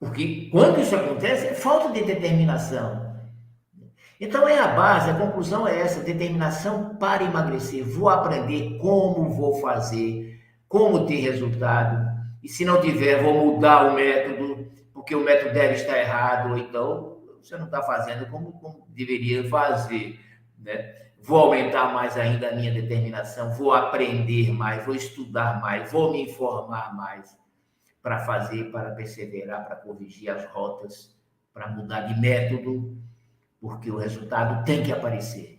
Porque 0.00 0.48
quando 0.50 0.80
isso 0.80 0.96
acontece, 0.96 1.46
é 1.46 1.54
falta 1.54 1.92
de 1.92 2.02
determinação. 2.02 3.03
Então 4.20 4.48
é 4.48 4.58
a 4.58 4.68
base, 4.68 5.10
a 5.10 5.18
conclusão 5.18 5.66
é 5.66 5.80
essa: 5.80 6.02
determinação 6.02 6.96
para 6.96 7.24
emagrecer. 7.24 7.84
Vou 7.84 8.08
aprender 8.08 8.78
como 8.78 9.30
vou 9.30 9.60
fazer, 9.60 10.40
como 10.68 11.06
ter 11.06 11.16
resultado. 11.16 12.14
E 12.42 12.48
se 12.48 12.64
não 12.64 12.80
tiver, 12.80 13.22
vou 13.22 13.54
mudar 13.54 13.90
o 13.90 13.94
método, 13.94 14.70
porque 14.92 15.14
o 15.14 15.24
método 15.24 15.54
deve 15.54 15.74
estar 15.74 15.98
errado, 15.98 16.50
ou 16.50 16.58
então 16.58 17.18
você 17.42 17.56
não 17.56 17.66
está 17.66 17.82
fazendo 17.82 18.26
como, 18.30 18.52
como 18.52 18.86
deveria 18.88 19.48
fazer. 19.48 20.20
Né? 20.58 20.94
Vou 21.20 21.38
aumentar 21.38 21.92
mais 21.92 22.16
ainda 22.16 22.48
a 22.48 22.54
minha 22.54 22.72
determinação, 22.72 23.52
vou 23.54 23.72
aprender 23.72 24.52
mais, 24.52 24.84
vou 24.84 24.94
estudar 24.94 25.60
mais, 25.60 25.90
vou 25.90 26.12
me 26.12 26.22
informar 26.22 26.94
mais 26.94 27.36
para 28.02 28.18
fazer, 28.20 28.70
para 28.70 28.90
perseverar, 28.90 29.64
para 29.64 29.76
corrigir 29.76 30.28
as 30.28 30.44
rotas, 30.50 31.16
para 31.54 31.68
mudar 31.68 32.00
de 32.02 32.20
método, 32.20 32.98
porque 33.64 33.90
o 33.90 33.96
resultado 33.96 34.62
tem 34.62 34.82
que 34.82 34.92
aparecer. 34.92 35.58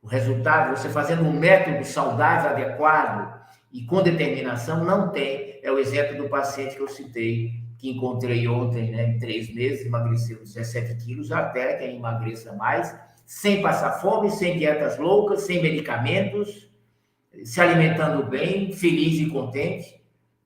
O 0.00 0.06
resultado, 0.06 0.76
você 0.76 0.88
fazendo 0.88 1.24
um 1.24 1.32
método 1.32 1.84
saudável, 1.84 2.50
adequado 2.50 3.40
e 3.72 3.84
com 3.84 4.04
determinação, 4.04 4.84
não 4.84 5.08
tem. 5.08 5.58
É 5.64 5.72
o 5.72 5.80
exemplo 5.80 6.16
do 6.16 6.28
paciente 6.28 6.76
que 6.76 6.80
eu 6.80 6.86
citei, 6.86 7.54
que 7.76 7.90
encontrei 7.90 8.46
ontem, 8.46 8.92
né, 8.92 9.08
em 9.08 9.18
três 9.18 9.52
meses, 9.52 9.84
emagreceu 9.84 10.38
17 10.38 11.04
quilos, 11.04 11.32
até 11.32 11.74
que 11.74 11.86
emagreça 11.86 12.52
mais, 12.52 12.96
sem 13.24 13.60
passar 13.60 14.00
fome, 14.00 14.30
sem 14.30 14.56
dietas 14.56 14.96
loucas, 14.96 15.42
sem 15.42 15.60
medicamentos, 15.60 16.70
se 17.42 17.60
alimentando 17.60 18.30
bem, 18.30 18.70
feliz 18.70 19.18
e 19.18 19.28
contente 19.28 20.00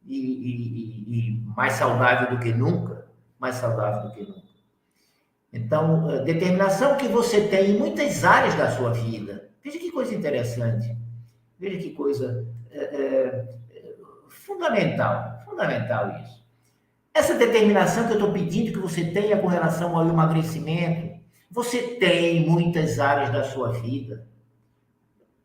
e, 0.07 0.17
e, 0.17 1.29
e 1.29 1.45
mais 1.55 1.75
saudável 1.75 2.31
do 2.35 2.43
que 2.43 2.51
nunca, 2.51 3.07
mais 3.39 3.57
saudável 3.57 4.09
do 4.09 4.15
que 4.15 4.23
nunca. 4.23 4.40
Então, 5.53 6.11
eh, 6.11 6.25
determinação 6.25 6.97
que 6.97 7.09
você 7.09 7.49
tem 7.49 7.71
em 7.71 7.79
muitas 7.79 8.25
áreas 8.25 8.55
da 8.55 8.71
sua 8.71 8.93
vida. 8.93 9.51
Veja 9.63 9.79
que 9.79 9.91
coisa 9.91 10.15
interessante. 10.15 10.97
Veja 11.59 11.79
que 11.79 11.91
coisa 11.91 12.47
é, 12.71 12.79
é, 12.79 13.47
fundamental, 14.29 15.43
fundamental 15.45 16.21
isso. 16.23 16.41
Essa 17.13 17.35
determinação 17.35 18.07
que 18.07 18.13
eu 18.13 18.19
estou 18.19 18.33
pedindo 18.33 18.73
que 18.73 18.79
você 18.79 19.05
tenha 19.05 19.37
com 19.37 19.49
relação 19.49 19.97
ao 19.97 20.09
emagrecimento, 20.09 21.21
você 21.51 21.97
tem 21.97 22.39
em 22.39 22.49
muitas 22.49 22.99
áreas 23.01 23.33
da 23.33 23.43
sua 23.43 23.73
vida. 23.73 24.27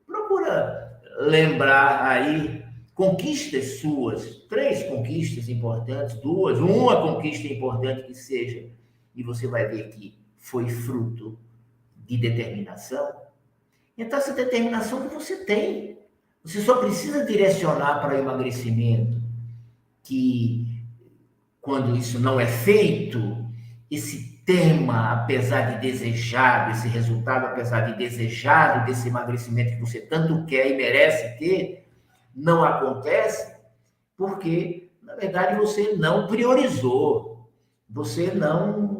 Procura 0.05 1.01
lembrar 1.19 2.05
aí 2.07 2.63
conquistas 2.93 3.79
suas, 3.79 4.35
três 4.47 4.83
conquistas 4.83 5.49
importantes, 5.49 6.15
duas, 6.21 6.59
uma 6.59 7.01
conquista 7.01 7.47
importante 7.47 8.03
que 8.03 8.13
seja, 8.13 8.69
e 9.15 9.23
você 9.23 9.47
vai 9.47 9.67
ver 9.67 9.89
que 9.89 10.17
foi 10.37 10.69
fruto 10.69 11.39
de 11.95 12.17
determinação. 12.17 13.09
Então, 13.97 14.19
essa 14.19 14.33
determinação 14.33 15.07
que 15.07 15.13
você 15.13 15.45
tem, 15.45 15.97
você 16.43 16.61
só 16.61 16.77
precisa 16.77 17.25
direcionar 17.25 18.01
para 18.01 18.15
o 18.15 18.19
emagrecimento, 18.19 19.21
que 20.03 20.83
quando 21.61 21.95
isso 21.95 22.19
não 22.19 22.39
é 22.39 22.45
feito, 22.45 23.19
esse 23.89 24.35
tema, 24.45 25.11
apesar 25.13 25.71
de 25.71 25.81
desejado, 25.81 26.71
esse 26.71 26.87
resultado, 26.87 27.47
apesar 27.47 27.81
de 27.81 27.97
desejado 27.97 28.85
desse 28.85 29.07
emagrecimento 29.07 29.71
que 29.71 29.79
você 29.79 29.99
tanto 29.99 30.45
quer 30.45 30.71
e 30.71 30.77
merece 30.77 31.39
ter, 31.39 31.87
não 32.35 32.63
acontece 32.63 33.55
porque, 34.17 34.91
na 35.01 35.15
verdade, 35.15 35.57
você 35.57 35.95
não 35.95 36.27
priorizou, 36.27 37.49
você 37.89 38.31
não, 38.31 38.94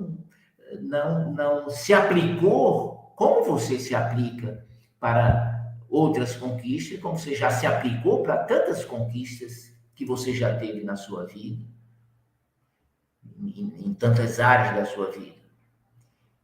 não, 0.81 1.33
não 1.33 1.69
se 1.69 1.93
aplicou 1.93 3.13
como 3.15 3.43
você 3.45 3.79
se 3.79 3.95
aplica 3.95 4.65
para 4.99 5.73
outras 5.89 6.35
conquistas, 6.35 6.99
como 6.99 7.17
você 7.17 7.35
já 7.35 7.49
se 7.49 7.65
aplicou 7.65 8.23
para 8.23 8.37
tantas 8.37 8.83
conquistas 8.83 9.73
que 9.95 10.05
você 10.05 10.33
já 10.33 10.57
teve 10.57 10.83
na 10.83 10.95
sua 10.95 11.25
vida, 11.25 11.63
em, 13.39 13.87
em 13.87 13.93
tantas 13.93 14.39
áreas 14.39 14.75
da 14.75 14.85
sua 14.85 15.11
vida. 15.11 15.35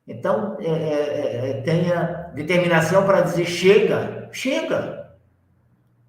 Então, 0.07 0.57
é, 0.59 0.67
é, 0.67 1.49
é 1.49 1.61
tenha 1.61 2.31
determinação 2.33 3.05
para 3.05 3.21
dizer: 3.21 3.45
chega, 3.45 4.29
chega, 4.31 5.01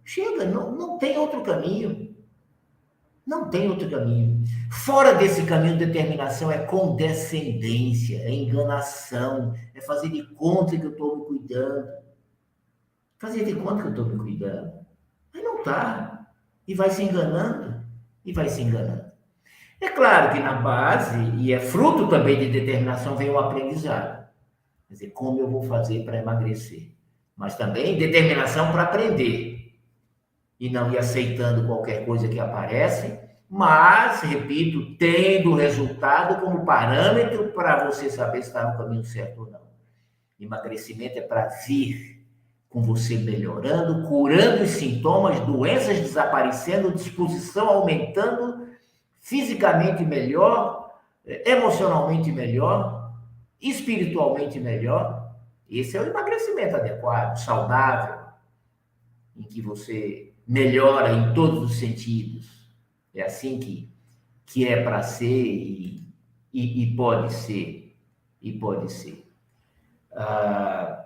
Chega, 0.04 0.44
não, 0.44 0.72
não 0.72 0.98
tem 0.98 1.16
outro 1.16 1.42
caminho. 1.42 2.14
Não 3.26 3.48
tem 3.48 3.70
outro 3.70 3.88
caminho. 3.88 4.44
Fora 4.72 5.14
desse 5.14 5.44
caminho, 5.44 5.76
determinação 5.76 6.50
é 6.50 6.58
condescendência, 6.64 8.16
é 8.22 8.30
enganação, 8.30 9.54
é 9.74 9.82
fazer 9.82 10.08
de 10.08 10.22
conta 10.35 10.78
que 10.78 10.87
eu 10.87 10.92
estou 10.92 11.18
me 11.18 11.24
cuidando. 11.26 11.88
Fazer 13.18 13.44
de 13.44 13.54
conta 13.54 13.82
que 13.82 13.88
eu 13.88 13.90
estou 13.90 14.06
me 14.06 14.16
cuidando. 14.16 14.72
Mas 15.32 15.44
não 15.44 15.58
está. 15.58 16.26
E 16.66 16.74
vai 16.74 16.88
se 16.88 17.02
enganando. 17.02 17.85
E 18.24 18.32
vai 18.32 18.48
se 18.48 18.62
enganando. 18.62 19.04
É 19.78 19.90
claro 19.90 20.32
que 20.32 20.40
na 20.40 20.54
base, 20.54 21.18
e 21.37 21.52
é 21.52 21.61
fruto 21.61 22.08
também 22.08 22.38
de 22.38 22.48
determinação, 22.48 23.14
vem 23.14 23.28
o 23.28 23.38
aprendizado. 23.38 24.26
Quer 24.88 24.94
dizer, 24.94 25.11
como 25.11 25.38
eu 25.38 25.50
vou 25.50 25.64
fazer 25.64 26.02
para 26.02 26.16
emagrecer. 26.16 26.92
Mas 27.37 27.56
também 27.58 27.98
determinação 27.98 28.72
para 28.72 28.85
aprender 28.85 29.74
e 30.58 30.70
não 30.70 30.90
ir 30.90 30.98
aceitando 30.98 31.66
qualquer 31.66 32.06
coisa 32.06 32.26
que 32.26 32.40
aparece, 32.40 33.21
mas, 33.54 34.22
repito, 34.22 34.96
tendo 34.96 35.54
resultado 35.54 36.40
como 36.40 36.64
parâmetro 36.64 37.48
para 37.48 37.85
você 37.85 38.08
saber 38.08 38.40
se 38.40 38.48
está 38.48 38.66
no 38.66 38.79
caminho 38.79 39.04
certo 39.04 39.42
ou 39.42 39.50
não. 39.50 39.60
Emagrecimento 40.40 41.18
é 41.18 41.20
para 41.20 41.48
vir 41.66 42.24
com 42.70 42.81
você 42.81 43.18
melhorando, 43.18 44.08
curando 44.08 44.62
os 44.62 44.70
sintomas, 44.70 45.38
doenças 45.40 46.00
desaparecendo, 46.00 46.94
disposição 46.94 47.68
aumentando, 47.68 48.68
fisicamente 49.20 50.02
melhor, 50.02 50.90
emocionalmente 51.22 52.33
melhor, 52.33 53.12
espiritualmente 53.60 54.58
melhor. 54.58 55.31
Esse 55.68 55.98
é 55.98 56.00
o 56.00 56.06
emagrecimento 56.06 56.77
adequado, 56.77 57.37
saudável, 57.37 58.18
em 59.37 59.42
que 59.42 59.60
você 59.60 60.33
melhora 60.48 61.12
em 61.12 61.35
todos 61.35 61.70
os 61.70 61.79
sentidos. 61.79 62.62
É 63.15 63.23
assim 63.23 63.58
que, 63.58 63.90
que 64.46 64.67
é 64.67 64.83
para 64.83 65.02
ser 65.02 65.27
e, 65.27 66.06
e, 66.52 66.83
e, 66.83 66.96
pode 66.96 67.33
ser. 67.33 67.96
E 68.40 68.52
pode 68.52 68.92
ser. 68.92 69.25
Ah, 70.13 71.04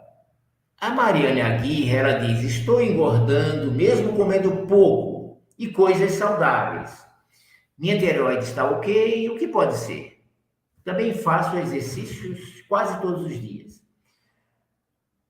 a 0.81 0.91
Mariane 0.91 1.41
Aguirre, 1.41 1.97
ela 1.97 2.13
diz, 2.15 2.43
estou 2.43 2.81
engordando 2.81 3.73
mesmo 3.73 4.15
comendo 4.15 4.67
pouco 4.67 5.43
e 5.59 5.69
coisas 5.69 6.13
saudáveis. 6.13 7.05
Minha 7.79 7.99
tireoide 7.99 8.45
está 8.45 8.71
ok, 8.71 9.29
o 9.31 9.39
que 9.39 9.49
pode 9.49 9.77
ser? 9.77 10.17
também 10.87 11.13
faço 11.13 11.57
exercícios 11.57 12.63
quase 12.69 13.03
todos 13.03 13.27
os 13.27 13.41
dias. 13.41 13.85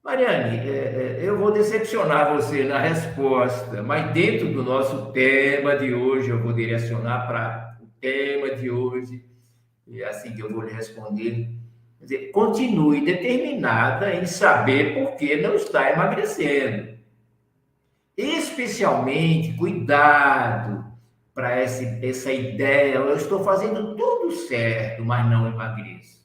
Mariane, 0.07 0.59
é, 0.59 1.19
é, 1.19 1.19
eu 1.21 1.37
vou 1.37 1.51
decepcionar 1.51 2.33
você 2.33 2.63
na 2.63 2.79
resposta, 2.79 3.83
mas 3.83 4.13
dentro 4.13 4.53
do 4.53 4.63
nosso 4.63 5.11
tema 5.11 5.75
de 5.75 5.93
hoje, 5.93 6.31
eu 6.31 6.41
vou 6.41 6.53
direcionar 6.53 7.27
para 7.27 7.77
o 7.83 7.89
tema 8.01 8.55
de 8.55 8.71
hoje, 8.71 9.25
e 9.85 10.01
é 10.01 10.09
assim 10.09 10.33
que 10.33 10.41
eu 10.41 10.53
vou 10.53 10.63
lhe 10.63 10.73
responder. 10.73 11.51
Quer 11.99 12.05
dizer, 12.05 12.31
continue 12.31 13.05
determinada 13.05 14.15
em 14.15 14.27
saber 14.27 14.95
por 14.95 15.17
que 15.17 15.35
não 15.39 15.57
está 15.57 15.91
emagrecendo. 15.91 16.97
Especialmente, 18.17 19.55
cuidado 19.55 20.85
para 21.35 21.51
essa 21.51 22.33
ideia, 22.33 22.95
eu 22.95 23.17
estou 23.17 23.43
fazendo 23.43 23.97
tudo 23.97 24.31
certo, 24.31 25.05
mas 25.05 25.29
não 25.29 25.49
emagreço. 25.49 26.25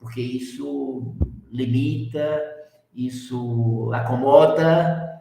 Porque 0.00 0.20
isso 0.20 1.14
limita, 1.48 2.51
isso 2.94 3.90
acomoda. 3.92 5.20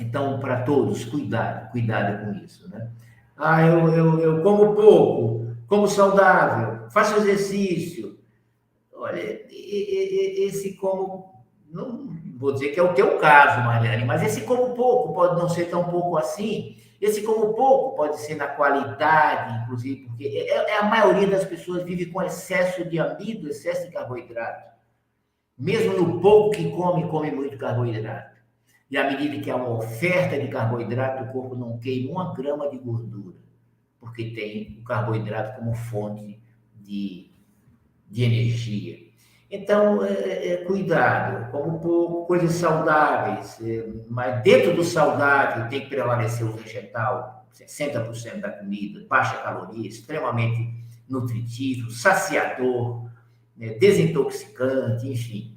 Então, 0.00 0.38
para 0.38 0.62
todos, 0.62 1.04
cuidado, 1.04 1.70
cuidado 1.70 2.24
com 2.24 2.44
isso. 2.44 2.68
Né? 2.70 2.90
Ah, 3.36 3.62
eu, 3.62 3.88
eu, 3.88 4.20
eu 4.20 4.42
como 4.42 4.74
pouco, 4.74 5.56
como 5.66 5.88
saudável, 5.88 6.88
faço 6.90 7.16
exercício. 7.16 8.18
Olha, 8.92 9.46
esse 9.50 10.74
como 10.76 11.44
não 11.70 12.08
vou 12.36 12.52
dizer 12.52 12.70
que 12.70 12.80
é 12.80 12.82
o 12.82 12.94
teu 12.94 13.18
caso, 13.18 13.64
Mariane, 13.64 14.04
mas 14.04 14.22
esse 14.22 14.42
como 14.42 14.74
pouco 14.74 15.12
pode 15.12 15.40
não 15.40 15.48
ser 15.48 15.66
tão 15.66 15.84
pouco 15.84 16.16
assim. 16.16 16.76
Esse 17.00 17.22
como 17.22 17.54
pouco 17.54 17.96
pode 17.96 18.20
ser 18.20 18.34
na 18.34 18.48
qualidade, 18.48 19.62
inclusive, 19.62 20.06
porque 20.06 20.24
é, 20.24 20.72
é, 20.72 20.78
a 20.78 20.84
maioria 20.84 21.28
das 21.28 21.44
pessoas 21.44 21.84
vive 21.84 22.06
com 22.06 22.22
excesso 22.22 22.84
de 22.84 22.98
amido, 22.98 23.48
excesso 23.48 23.86
de 23.86 23.92
carboidrato. 23.92 24.77
Mesmo 25.58 25.94
no 25.94 26.20
pouco 26.20 26.56
que 26.56 26.70
come, 26.70 27.08
come 27.08 27.30
muito 27.30 27.58
carboidrato. 27.58 28.38
E 28.90 28.96
à 28.96 29.10
medida 29.10 29.42
que 29.42 29.50
há 29.50 29.56
uma 29.56 29.70
oferta 29.70 30.38
de 30.38 30.48
carboidrato, 30.48 31.24
o 31.24 31.32
corpo 31.32 31.54
não 31.54 31.78
queima 31.78 32.12
uma 32.12 32.34
grama 32.34 32.70
de 32.70 32.78
gordura, 32.78 33.36
porque 34.00 34.30
tem 34.30 34.78
o 34.80 34.84
carboidrato 34.84 35.58
como 35.58 35.74
fonte 35.74 36.40
de, 36.74 37.30
de 38.08 38.24
energia. 38.24 39.08
Então, 39.50 40.04
é, 40.04 40.52
é, 40.52 40.56
cuidado, 40.58 41.50
como 41.50 41.80
por 41.80 42.26
coisas 42.26 42.52
saudáveis, 42.52 43.58
é, 43.62 43.86
mas 44.08 44.42
dentro 44.42 44.74
do 44.74 44.84
saudável 44.84 45.68
tem 45.68 45.80
que 45.80 45.88
prevalecer 45.88 46.46
o 46.46 46.52
vegetal, 46.52 47.46
60% 47.52 48.40
da 48.40 48.50
comida, 48.50 49.04
baixa 49.08 49.38
caloria, 49.38 49.88
extremamente 49.88 50.70
nutritivo, 51.08 51.90
saciador, 51.90 53.08
né, 53.58 53.74
desintoxicante, 53.74 55.06
enfim. 55.06 55.54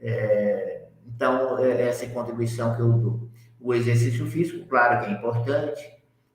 É, 0.00 0.84
então, 1.06 1.58
é, 1.58 1.88
essa 1.88 2.04
é 2.04 2.08
a 2.08 2.12
contribuição 2.12 2.76
que 2.76 2.82
eu 2.82 2.92
dou. 2.92 3.28
O 3.60 3.74
exercício 3.74 4.24
físico, 4.26 4.66
claro 4.68 5.04
que 5.04 5.10
é 5.10 5.14
importante, 5.14 5.82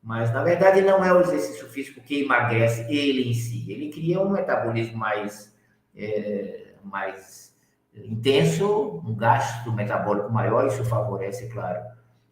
mas 0.04 0.32
na 0.34 0.44
verdade 0.44 0.82
não 0.82 1.04
é 1.04 1.14
o 1.14 1.22
exercício 1.22 1.68
físico 1.70 2.02
que 2.02 2.24
emagrece 2.24 2.86
ele 2.94 3.30
em 3.30 3.34
si, 3.34 3.72
ele 3.72 3.90
cria 3.90 4.20
um 4.20 4.30
metabolismo 4.30 4.98
mais. 4.98 5.56
É, 5.96 6.66
mais 6.84 7.56
intenso, 8.04 9.02
um 9.06 9.16
gasto 9.16 9.72
metabólico 9.72 10.30
maior, 10.30 10.68
isso 10.68 10.84
favorece, 10.84 11.48
claro, 11.50 11.82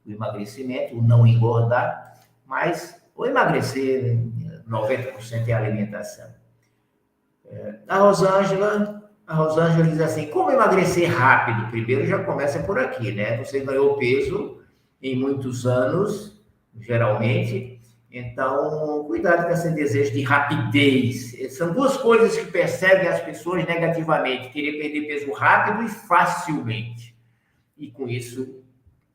o 0.05 0.11
emagrecimento, 0.11 0.97
o 0.97 1.01
não 1.01 1.26
engordar, 1.26 2.19
mas 2.45 3.01
o 3.15 3.26
emagrecer, 3.26 4.17
90% 4.67 5.47
é 5.47 5.53
a 5.53 5.57
alimentação. 5.57 6.28
É, 7.54 7.76
a 7.88 7.99
Rosângela, 7.99 9.12
a 9.28 9.36
Rosângela 9.36 9.84
diz 9.84 10.01
assim, 10.01 10.28
como 10.28 10.51
emagrecer 10.51 11.10
rápido? 11.10 11.70
Primeiro 11.70 12.08
já 12.08 12.24
começa 12.24 12.60
por 12.64 12.80
aqui, 12.80 13.12
né? 13.12 13.38
Você 13.38 13.60
ganhou 13.60 13.97
peso 13.97 14.62
em 15.01 15.16
muitos 15.16 15.68
anos, 15.68 16.43
geralmente, 16.80 17.80
então, 18.12 19.06
cuidado 19.06 19.47
com 19.47 19.54
esse 19.54 19.72
desejo 19.72 20.14
de 20.14 20.22
rapidez. 20.22 21.36
São 21.56 21.74
duas 21.74 21.97
coisas 21.97 22.38
que 22.38 22.51
perseguem 22.51 23.08
as 23.08 23.20
pessoas 23.22 23.66
negativamente: 23.66 24.49
querer 24.49 24.80
perder 24.80 25.08
peso 25.08 25.32
rápido 25.34 25.84
e 25.84 25.89
facilmente. 25.89 27.16
E 27.76 27.89
com 27.89 28.08
isso, 28.08 28.64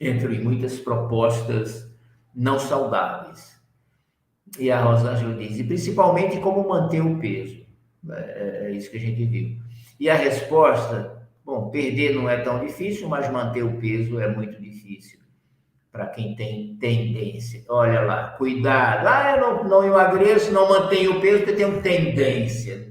entram 0.01 0.33
em 0.33 0.43
muitas 0.43 0.81
propostas 0.81 1.89
não 2.35 2.59
saudáveis. 2.59 3.57
E 4.59 4.69
a 4.71 4.81
Rosângela 4.81 5.35
diz, 5.35 5.59
e 5.59 5.65
principalmente 5.65 6.41
como 6.41 6.69
manter 6.69 7.01
o 7.01 7.19
peso. 7.21 7.68
É, 8.15 8.67
é 8.67 8.71
isso 8.73 8.91
que 8.91 8.97
a 8.97 9.01
gente 9.01 9.25
viu. 9.25 9.57
E 9.99 10.09
a 10.09 10.15
resposta, 10.15 11.27
bom, 11.45 11.71
perder 11.71 12.15
não 12.15 12.29
é 12.29 12.39
tão 12.39 12.65
difícil, 12.65 13.09
mas 13.09 13.31
manter 13.31 13.63
o 13.63 13.79
peso 13.79 14.21
é 14.21 14.29
muito 14.29 14.61
difícil 14.61 15.19
para 15.91 16.07
quem 16.07 16.37
tem 16.37 16.77
tendência. 16.77 17.65
Olha 17.69 18.03
lá, 18.03 18.29
cuidado. 18.39 19.07
Ah, 19.07 19.35
eu 19.37 19.41
não, 19.41 19.65
não 19.65 19.85
emagreço, 19.85 20.53
não 20.53 20.69
mantenho 20.69 21.17
o 21.17 21.21
peso 21.21 21.39
porque 21.39 21.57
tenho 21.57 21.83
tendência. 21.83 22.89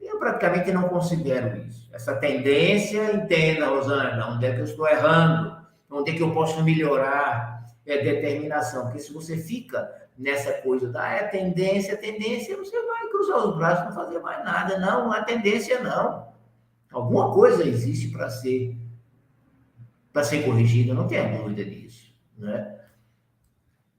Eu 0.00 0.18
praticamente 0.18 0.70
não 0.70 0.88
considero 0.88 1.56
isso. 1.56 1.88
Essa 1.92 2.14
tendência, 2.16 3.14
entenda, 3.14 3.68
Rosana, 3.68 4.28
onde 4.28 4.46
é 4.46 4.52
que 4.52 4.60
eu 4.60 4.64
estou 4.64 4.86
errando, 4.86 5.56
onde 5.90 6.10
é 6.10 6.14
que 6.14 6.22
eu 6.22 6.32
posso 6.32 6.62
melhorar, 6.62 7.61
é 7.86 8.02
determinação. 8.02 8.84
Porque 8.84 8.98
se 8.98 9.12
você 9.12 9.36
fica 9.36 9.90
nessa 10.16 10.52
coisa 10.54 10.88
da 10.88 11.02
ah, 11.02 11.14
é 11.14 11.28
tendência, 11.28 11.96
tendência, 11.96 12.56
você 12.56 12.80
vai 12.86 13.08
cruzar 13.08 13.46
os 13.46 13.56
braços 13.56 13.84
não 13.86 13.92
fazer 13.92 14.18
mais 14.20 14.44
nada. 14.44 14.78
Não, 14.78 15.06
não 15.06 15.14
é 15.14 15.24
tendência, 15.24 15.80
não. 15.80 16.32
Alguma 16.92 17.32
coisa 17.32 17.66
existe 17.66 18.08
para 18.08 18.28
ser 18.28 18.76
para 20.12 20.24
ser 20.24 20.44
corrigida, 20.44 20.92
não 20.92 21.06
tenha 21.06 21.38
dúvida 21.38 21.64
disso. 21.64 22.14
Né? 22.36 22.78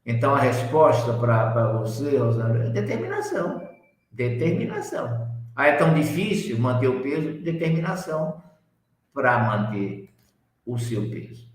Então, 0.05 0.35
a 0.35 0.39
resposta 0.39 1.11
para 1.13 1.73
você, 1.73 2.17
Rosana, 2.17 2.65
é 2.65 2.69
determinação. 2.69 3.67
Determinação. 4.11 5.33
Ah, 5.55 5.67
é 5.67 5.75
tão 5.75 5.93
difícil 5.93 6.59
manter 6.59 6.87
o 6.87 7.01
peso? 7.01 7.41
Determinação 7.41 8.43
para 9.13 9.39
manter 9.39 10.13
o 10.65 10.77
seu 10.77 11.09
peso. 11.09 11.47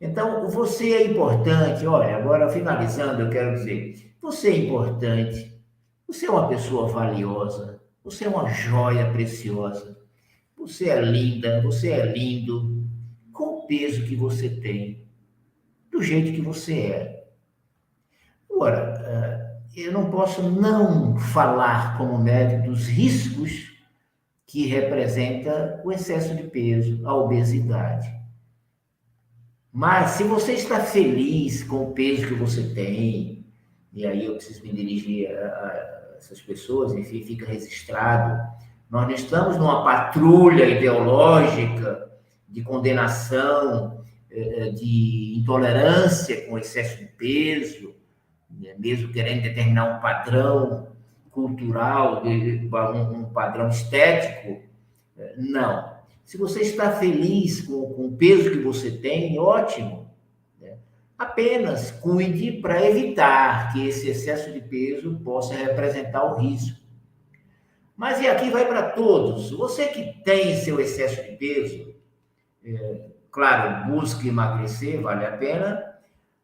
Então, 0.00 0.48
você 0.48 0.92
é 0.92 1.06
importante. 1.06 1.86
Olha, 1.86 2.16
agora 2.16 2.48
finalizando, 2.48 3.22
eu 3.22 3.30
quero 3.30 3.54
dizer: 3.54 4.14
você 4.20 4.50
é 4.50 4.56
importante. 4.56 5.58
Você 6.06 6.26
é 6.26 6.30
uma 6.30 6.48
pessoa 6.48 6.88
valiosa. 6.88 7.80
Você 8.04 8.24
é 8.24 8.28
uma 8.28 8.48
joia 8.48 9.10
preciosa. 9.10 9.98
Você 10.56 10.88
é 10.88 11.00
linda. 11.00 11.60
Você 11.62 11.90
é 11.90 12.06
lindo. 12.06 12.86
Com 13.32 13.58
o 13.58 13.66
peso 13.66 14.04
que 14.04 14.16
você 14.16 14.48
tem 14.48 15.06
do 15.90 16.02
jeito 16.02 16.32
que 16.32 16.40
você 16.40 16.78
é. 16.78 17.28
Agora, 18.50 18.94
eh, 19.04 19.84
eu 19.86 19.92
não 19.92 20.10
posso 20.10 20.42
não 20.42 21.16
falar 21.16 21.96
como 21.98 22.18
médico 22.18 22.68
dos 22.68 22.86
riscos 22.86 23.72
que 24.46 24.66
representa 24.66 25.80
o 25.84 25.92
excesso 25.92 26.34
de 26.34 26.44
peso, 26.44 27.06
a 27.06 27.14
obesidade. 27.14 28.17
Mas 29.72 30.12
se 30.12 30.24
você 30.24 30.52
está 30.52 30.80
feliz 30.80 31.62
com 31.62 31.84
o 31.84 31.92
peso 31.92 32.26
que 32.26 32.34
você 32.34 32.62
tem, 32.74 33.44
e 33.92 34.06
aí 34.06 34.24
eu 34.24 34.34
preciso 34.34 34.62
me 34.62 34.72
dirigir 34.72 35.30
a, 35.30 35.46
a 35.46 36.14
essas 36.16 36.40
pessoas, 36.40 36.92
enfim, 36.92 37.22
fica 37.22 37.46
registrado, 37.46 38.40
nós 38.90 39.06
não 39.06 39.14
estamos 39.14 39.56
numa 39.56 39.84
patrulha 39.84 40.64
ideológica 40.64 42.10
de 42.48 42.62
condenação 42.62 44.02
é, 44.30 44.68
é, 44.68 44.70
de 44.70 45.34
intolerância 45.38 46.46
com 46.46 46.58
excesso 46.58 46.98
de 46.98 47.06
peso, 47.06 47.94
né, 48.50 48.74
mesmo 48.78 49.12
querendo 49.12 49.42
determinar 49.42 49.96
um 49.96 50.00
padrão 50.00 50.88
cultural, 51.30 52.22
um 52.24 53.24
padrão 53.26 53.68
estético, 53.68 54.62
não. 55.36 55.97
Se 56.28 56.36
você 56.36 56.60
está 56.60 56.92
feliz 56.92 57.62
com, 57.62 57.94
com 57.94 58.04
o 58.04 58.12
peso 58.12 58.50
que 58.50 58.58
você 58.58 58.90
tem, 58.90 59.38
ótimo. 59.38 60.14
Né? 60.60 60.76
Apenas 61.16 61.90
cuide 61.90 62.52
para 62.52 62.86
evitar 62.86 63.72
que 63.72 63.88
esse 63.88 64.10
excesso 64.10 64.52
de 64.52 64.60
peso 64.60 65.18
possa 65.24 65.54
representar 65.54 66.22
o 66.24 66.36
risco. 66.36 66.78
Mas 67.96 68.20
e 68.20 68.28
aqui 68.28 68.50
vai 68.50 68.68
para 68.68 68.90
todos. 68.90 69.52
Você 69.52 69.86
que 69.86 70.22
tem 70.22 70.54
seu 70.56 70.78
excesso 70.78 71.22
de 71.22 71.32
peso, 71.32 71.94
é, 72.62 73.06
Claro, 73.30 73.90
busque 73.90 74.28
emagrecer, 74.28 75.00
vale 75.00 75.24
a 75.24 75.32
pena, 75.32 75.82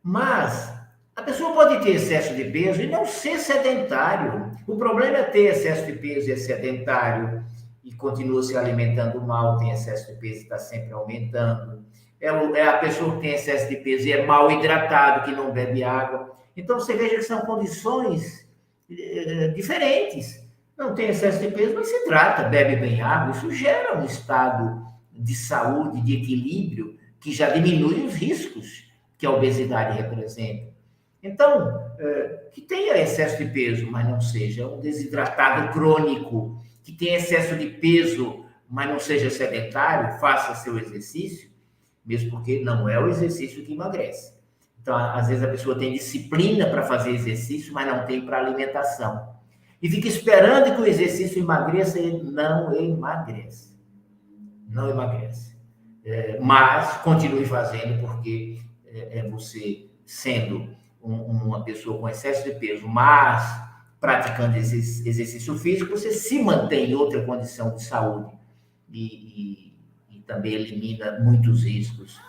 mas 0.03 0.73
a 1.15 1.21
pessoa 1.21 1.53
pode 1.53 1.85
ter 1.85 1.97
excesso 1.97 2.35
de 2.35 2.45
peso 2.45 2.81
e 2.81 2.87
não 2.87 3.05
ser 3.05 3.39
sedentário. 3.39 4.51
O 4.67 4.79
problema 4.79 5.19
é 5.19 5.25
ter 5.25 5.51
excesso 5.51 5.85
de 5.85 5.93
peso 5.93 6.31
e 6.31 6.33
é 6.33 6.37
sedentário 6.37 7.45
e 7.85 7.93
continua 7.93 8.43
se 8.43 8.57
alimentando 8.57 9.21
mal, 9.21 9.59
tem 9.59 9.71
excesso 9.71 10.13
de 10.13 10.19
peso 10.19 10.43
está 10.43 10.59
sempre 10.59 10.93
aumentando. 10.93 11.85
É, 12.21 12.29
é, 12.29 12.67
a 12.67 12.79
pessoa 12.79 13.15
que 13.15 13.21
tem 13.21 13.35
excesso 13.35 13.69
de 13.69 13.77
peso 13.77 14.09
e 14.09 14.13
é 14.13 14.25
mal 14.25 14.51
hidratado, 14.51 15.25
que 15.25 15.33
não 15.33 15.53
bebe 15.53 15.85
água. 15.85 16.35
Então 16.57 16.81
você 16.81 16.95
veja 16.95 17.17
que 17.17 17.23
são 17.23 17.41
condições 17.43 18.49
eh, 18.91 19.49
diferentes. 19.49 20.43
não 20.79 20.95
tem 20.95 21.09
excesso 21.09 21.41
de 21.41 21.49
peso, 21.49 21.75
mas 21.75 21.89
se 21.89 22.05
trata, 22.07 22.45
bebe 22.45 22.77
bem 22.77 23.03
água, 23.03 23.37
isso 23.37 23.53
gera 23.53 24.01
um 24.01 24.05
estado 24.05 24.83
de 25.13 25.35
saúde, 25.35 26.01
de 26.01 26.17
equilíbrio, 26.17 26.99
que 27.21 27.33
já 27.33 27.51
diminui 27.51 28.07
os 28.07 28.15
riscos 28.15 28.91
que 29.19 29.27
a 29.27 29.31
obesidade 29.31 29.97
representa. 29.97 30.73
Então, 31.23 31.95
é, 31.99 32.49
que 32.53 32.61
tenha 32.61 32.99
excesso 32.99 33.39
de 33.39 33.51
peso, 33.51 33.91
mas 33.91 34.09
não 34.09 34.21
seja 34.21 34.67
um 34.67 34.81
desidratado 34.81 35.73
crônico, 35.73 36.63
que 36.85 36.93
tenha 36.93 37.17
excesso 37.17 37.57
de 37.57 37.67
peso, 37.67 38.45
mas 38.69 38.89
não 38.89 38.99
seja 38.99 39.31
sedentário, 39.31 40.21
faça 40.21 40.55
seu 40.55 40.79
exercício, 40.79 41.51
mesmo 42.05 42.31
porque 42.31 42.61
não 42.61 42.89
é 42.89 43.01
o 43.01 43.09
exercício 43.09 43.65
que 43.65 43.73
emagrece. 43.73 44.35
Então, 44.81 44.95
às 44.95 45.29
vezes 45.29 45.43
a 45.43 45.49
pessoa 45.49 45.79
tem 45.79 45.95
disciplina 45.95 46.67
para 46.67 46.83
fazer 46.83 47.11
exercício, 47.11 47.73
mas 47.73 47.87
não 47.87 48.05
tem 48.05 48.25
para 48.25 48.39
alimentação. 48.39 49.35
E 49.81 49.89
fica 49.89 50.07
esperando 50.07 50.75
que 50.75 50.81
o 50.83 50.87
exercício 50.87 51.43
emagreça, 51.43 51.99
ele 51.99 52.23
não 52.23 52.75
emagrece. 52.75 53.75
Não 54.69 54.91
emagrece. 54.91 55.57
É, 56.05 56.39
mas 56.39 56.99
continue 56.99 57.47
fazendo, 57.47 57.99
porque 58.07 58.61
é, 58.87 59.21
é 59.21 59.29
você 59.29 59.87
sendo 60.05 60.69
um, 61.03 61.15
uma 61.15 61.65
pessoa 61.65 61.99
com 61.99 62.09
excesso 62.09 62.45
de 62.45 62.55
peso, 62.57 62.87
mas 62.87 63.43
praticando 64.05 64.59
esse 64.59 65.09
exercício 65.09 65.59
físico, 65.59 65.97
você 65.97 66.13
se 66.13 66.39
mantém 66.43 66.91
em 66.91 66.95
outra 66.95 67.25
condição 67.25 67.75
de 67.75 67.83
saúde 67.83 68.37
e, 68.93 69.73
e, 70.11 70.17
e 70.17 70.21
também 70.21 70.53
elimina 70.53 71.21
muitos 71.21 71.65
riscos 71.65 72.21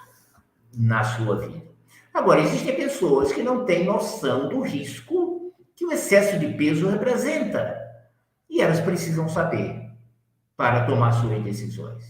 na 0.73 1.03
sua 1.03 1.35
vida. 1.35 1.65
Agora, 2.13 2.39
existem 2.39 2.73
pessoas 2.77 3.33
que 3.33 3.43
não 3.43 3.65
têm 3.65 3.83
noção 3.83 4.47
do 4.47 4.61
risco 4.61 5.53
que 5.75 5.83
o 5.83 5.91
excesso 5.91 6.39
de 6.39 6.47
peso 6.53 6.87
representa. 6.87 7.75
E 8.49 8.61
elas 8.61 8.79
precisam 8.79 9.27
saber 9.27 9.91
para 10.55 10.85
tomar 10.85 11.11
suas 11.11 11.43
decisões. 11.43 12.05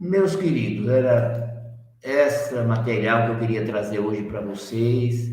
Meus 0.00 0.34
queridos, 0.34 0.88
era 0.88 1.72
essa 2.02 2.64
material 2.64 3.26
que 3.26 3.30
eu 3.30 3.38
queria 3.38 3.64
trazer 3.64 4.00
hoje 4.00 4.24
para 4.24 4.40
vocês. 4.40 5.31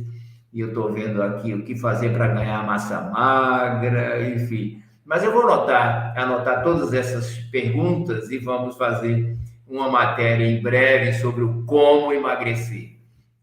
E 0.51 0.61
eu 0.61 0.69
estou 0.69 0.91
vendo 0.91 1.21
aqui 1.21 1.53
o 1.53 1.63
que 1.63 1.75
fazer 1.75 2.11
para 2.13 2.27
ganhar 2.27 2.65
massa 2.65 3.01
magra, 3.01 4.27
enfim. 4.29 4.81
Mas 5.05 5.23
eu 5.23 5.31
vou 5.31 5.43
anotar, 5.43 6.13
anotar 6.17 6.63
todas 6.63 6.93
essas 6.93 7.37
perguntas 7.51 8.29
e 8.29 8.37
vamos 8.37 8.77
fazer 8.77 9.37
uma 9.67 9.89
matéria 9.89 10.45
em 10.45 10.61
breve 10.61 11.13
sobre 11.13 11.43
o 11.43 11.63
como 11.65 12.11
emagrecer 12.11 12.99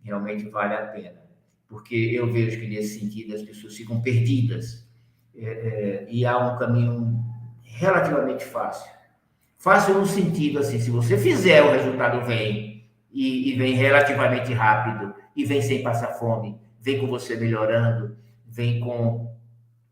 realmente 0.07 0.49
vale 0.49 0.75
a 0.75 0.87
pena. 0.87 1.21
Porque 1.69 1.97
eu 1.97 2.33
vejo 2.33 2.61
que 2.61 2.69
nesse 2.69 3.01
sentido 3.01 3.35
as 3.35 3.43
pessoas 3.43 3.77
ficam 3.77 4.01
perdidas 4.01 4.87
é, 5.37 5.45
é, 5.45 6.07
e 6.09 6.25
há 6.25 6.39
um 6.39 6.57
caminho 6.57 7.25
relativamente 7.63 8.45
fácil. 8.45 8.89
Fácil 9.59 9.95
no 9.95 10.07
sentido 10.07 10.61
assim, 10.61 10.79
se 10.79 10.91
você 10.91 11.19
fizer, 11.19 11.63
o 11.63 11.73
resultado 11.73 12.25
vem 12.25 12.89
e, 13.13 13.51
e 13.51 13.57
vem 13.57 13.75
relativamente 13.75 14.53
rápido 14.53 15.13
e 15.35 15.45
vem 15.45 15.61
sem 15.61 15.83
passar 15.83 16.13
fome, 16.15 16.57
vem 16.87 17.01
com 17.01 17.09
você 17.09 17.37
melhorando, 17.37 18.17
vem 18.47 18.79
com 18.79 19.37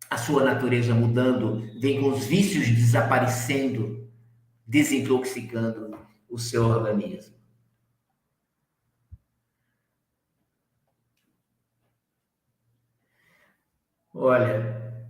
a 0.09 0.17
sua 0.17 0.45
natureza 0.45 0.95
mudando, 0.95 1.69
vem 1.81 2.01
com 2.01 2.11
os 2.11 2.25
vícios 2.25 2.69
desaparecendo, 2.69 4.09
desintoxicando 4.65 5.99
o 6.31 6.39
seu 6.39 6.65
organismo. 6.67 7.35
Olha, 14.15 15.05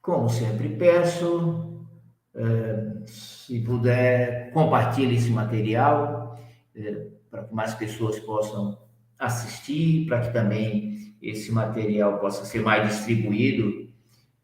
como 0.00 0.28
sempre 0.28 0.68
peço, 0.76 1.84
eh, 2.32 3.02
se 3.08 3.60
puder, 3.60 4.52
compartilhe 4.52 5.16
esse 5.16 5.30
material 5.30 6.38
eh, 6.76 7.08
para 7.28 7.42
que 7.42 7.52
mais 7.52 7.74
pessoas 7.74 8.20
possam 8.20 8.78
assistir, 9.18 10.06
para 10.06 10.20
que 10.20 10.32
também 10.32 10.93
esse 11.28 11.50
material 11.50 12.18
possa 12.18 12.44
ser 12.44 12.60
mais 12.60 12.88
distribuído 12.88 13.88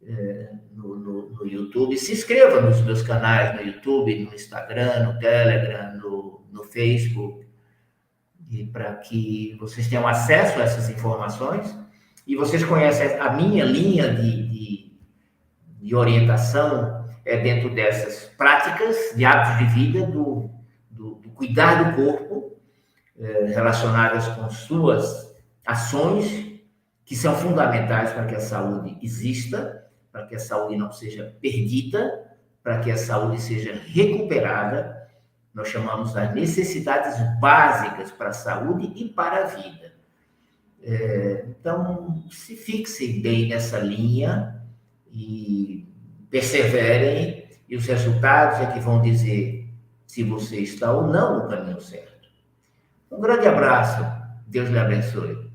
eh, 0.03 0.53
no, 0.73 0.97
no, 0.97 1.31
no, 1.31 1.47
YouTube. 1.47 1.97
Se 1.97 2.13
inscreva 2.13 2.61
nos 2.61 2.81
meus 2.83 3.03
canais 3.03 3.55
no 3.55 3.67
YouTube, 3.67 4.25
no 4.25 4.35
Instagram, 4.35 5.13
no 5.13 5.19
Telegram, 5.19 5.97
no, 5.99 6.45
no 6.51 6.65
Facebook, 6.65 7.47
e 8.51 8.67
para 8.67 8.95
que 8.97 9.57
vocês 9.61 9.89
tenham 9.89 10.07
acesso 10.09 10.59
a 10.59 10.65
essas 10.65 10.89
informações 10.91 11.77
e 12.27 12.35
vocês 12.35 12.65
conhecem 12.65 13.19
a 13.19 13.33
minha 13.33 13.65
linha 13.65 14.13
de, 14.15 14.49
de, 14.49 14.93
de 15.81 15.95
orientação 15.95 17.01
é 17.25 17.37
dentro 17.39 17.71
dessas 17.75 18.25
práticas 18.37 19.15
de 19.15 19.25
hábitos 19.25 19.59
de 19.59 19.75
vida, 19.75 20.07
do, 20.07 20.51
do, 20.91 21.15
do 21.17 21.31
cuidar 21.31 21.85
do 21.85 21.97
corpo, 21.97 22.57
é, 23.19 23.47
relacionadas 23.47 24.27
com 24.29 24.49
suas 24.51 25.35
ações, 25.65 26.50
que 27.11 27.17
são 27.17 27.35
fundamentais 27.35 28.13
para 28.13 28.25
que 28.25 28.37
a 28.37 28.41
saúde 28.41 28.97
exista, 29.03 29.85
para 30.13 30.29
que 30.29 30.37
a 30.37 30.39
saúde 30.39 30.77
não 30.77 30.93
seja 30.93 31.37
perdida, 31.43 32.37
para 32.63 32.79
que 32.79 32.89
a 32.89 32.97
saúde 32.97 33.43
seja 33.43 33.75
recuperada. 33.85 35.09
Nós 35.53 35.67
chamamos 35.67 36.13
das 36.13 36.33
necessidades 36.33 37.17
básicas 37.41 38.13
para 38.13 38.29
a 38.29 38.33
saúde 38.33 38.93
e 38.95 39.09
para 39.09 39.43
a 39.43 39.47
vida. 39.49 39.93
É, 40.85 41.47
então, 41.49 42.23
se 42.31 42.55
fixem 42.55 43.21
bem 43.21 43.49
nessa 43.49 43.81
linha 43.81 44.63
e 45.11 45.93
perseverem, 46.31 47.49
e 47.69 47.75
os 47.75 47.87
resultados 47.87 48.61
é 48.61 48.67
que 48.71 48.79
vão 48.79 49.03
dizer 49.03 49.69
se 50.07 50.23
você 50.23 50.61
está 50.61 50.93
ou 50.93 51.09
não 51.09 51.43
no 51.43 51.49
caminho 51.49 51.81
certo. 51.81 52.29
Um 53.11 53.21
grande 53.21 53.49
abraço, 53.49 54.01
Deus 54.47 54.71
lhe 54.71 54.79
abençoe. 54.79 55.50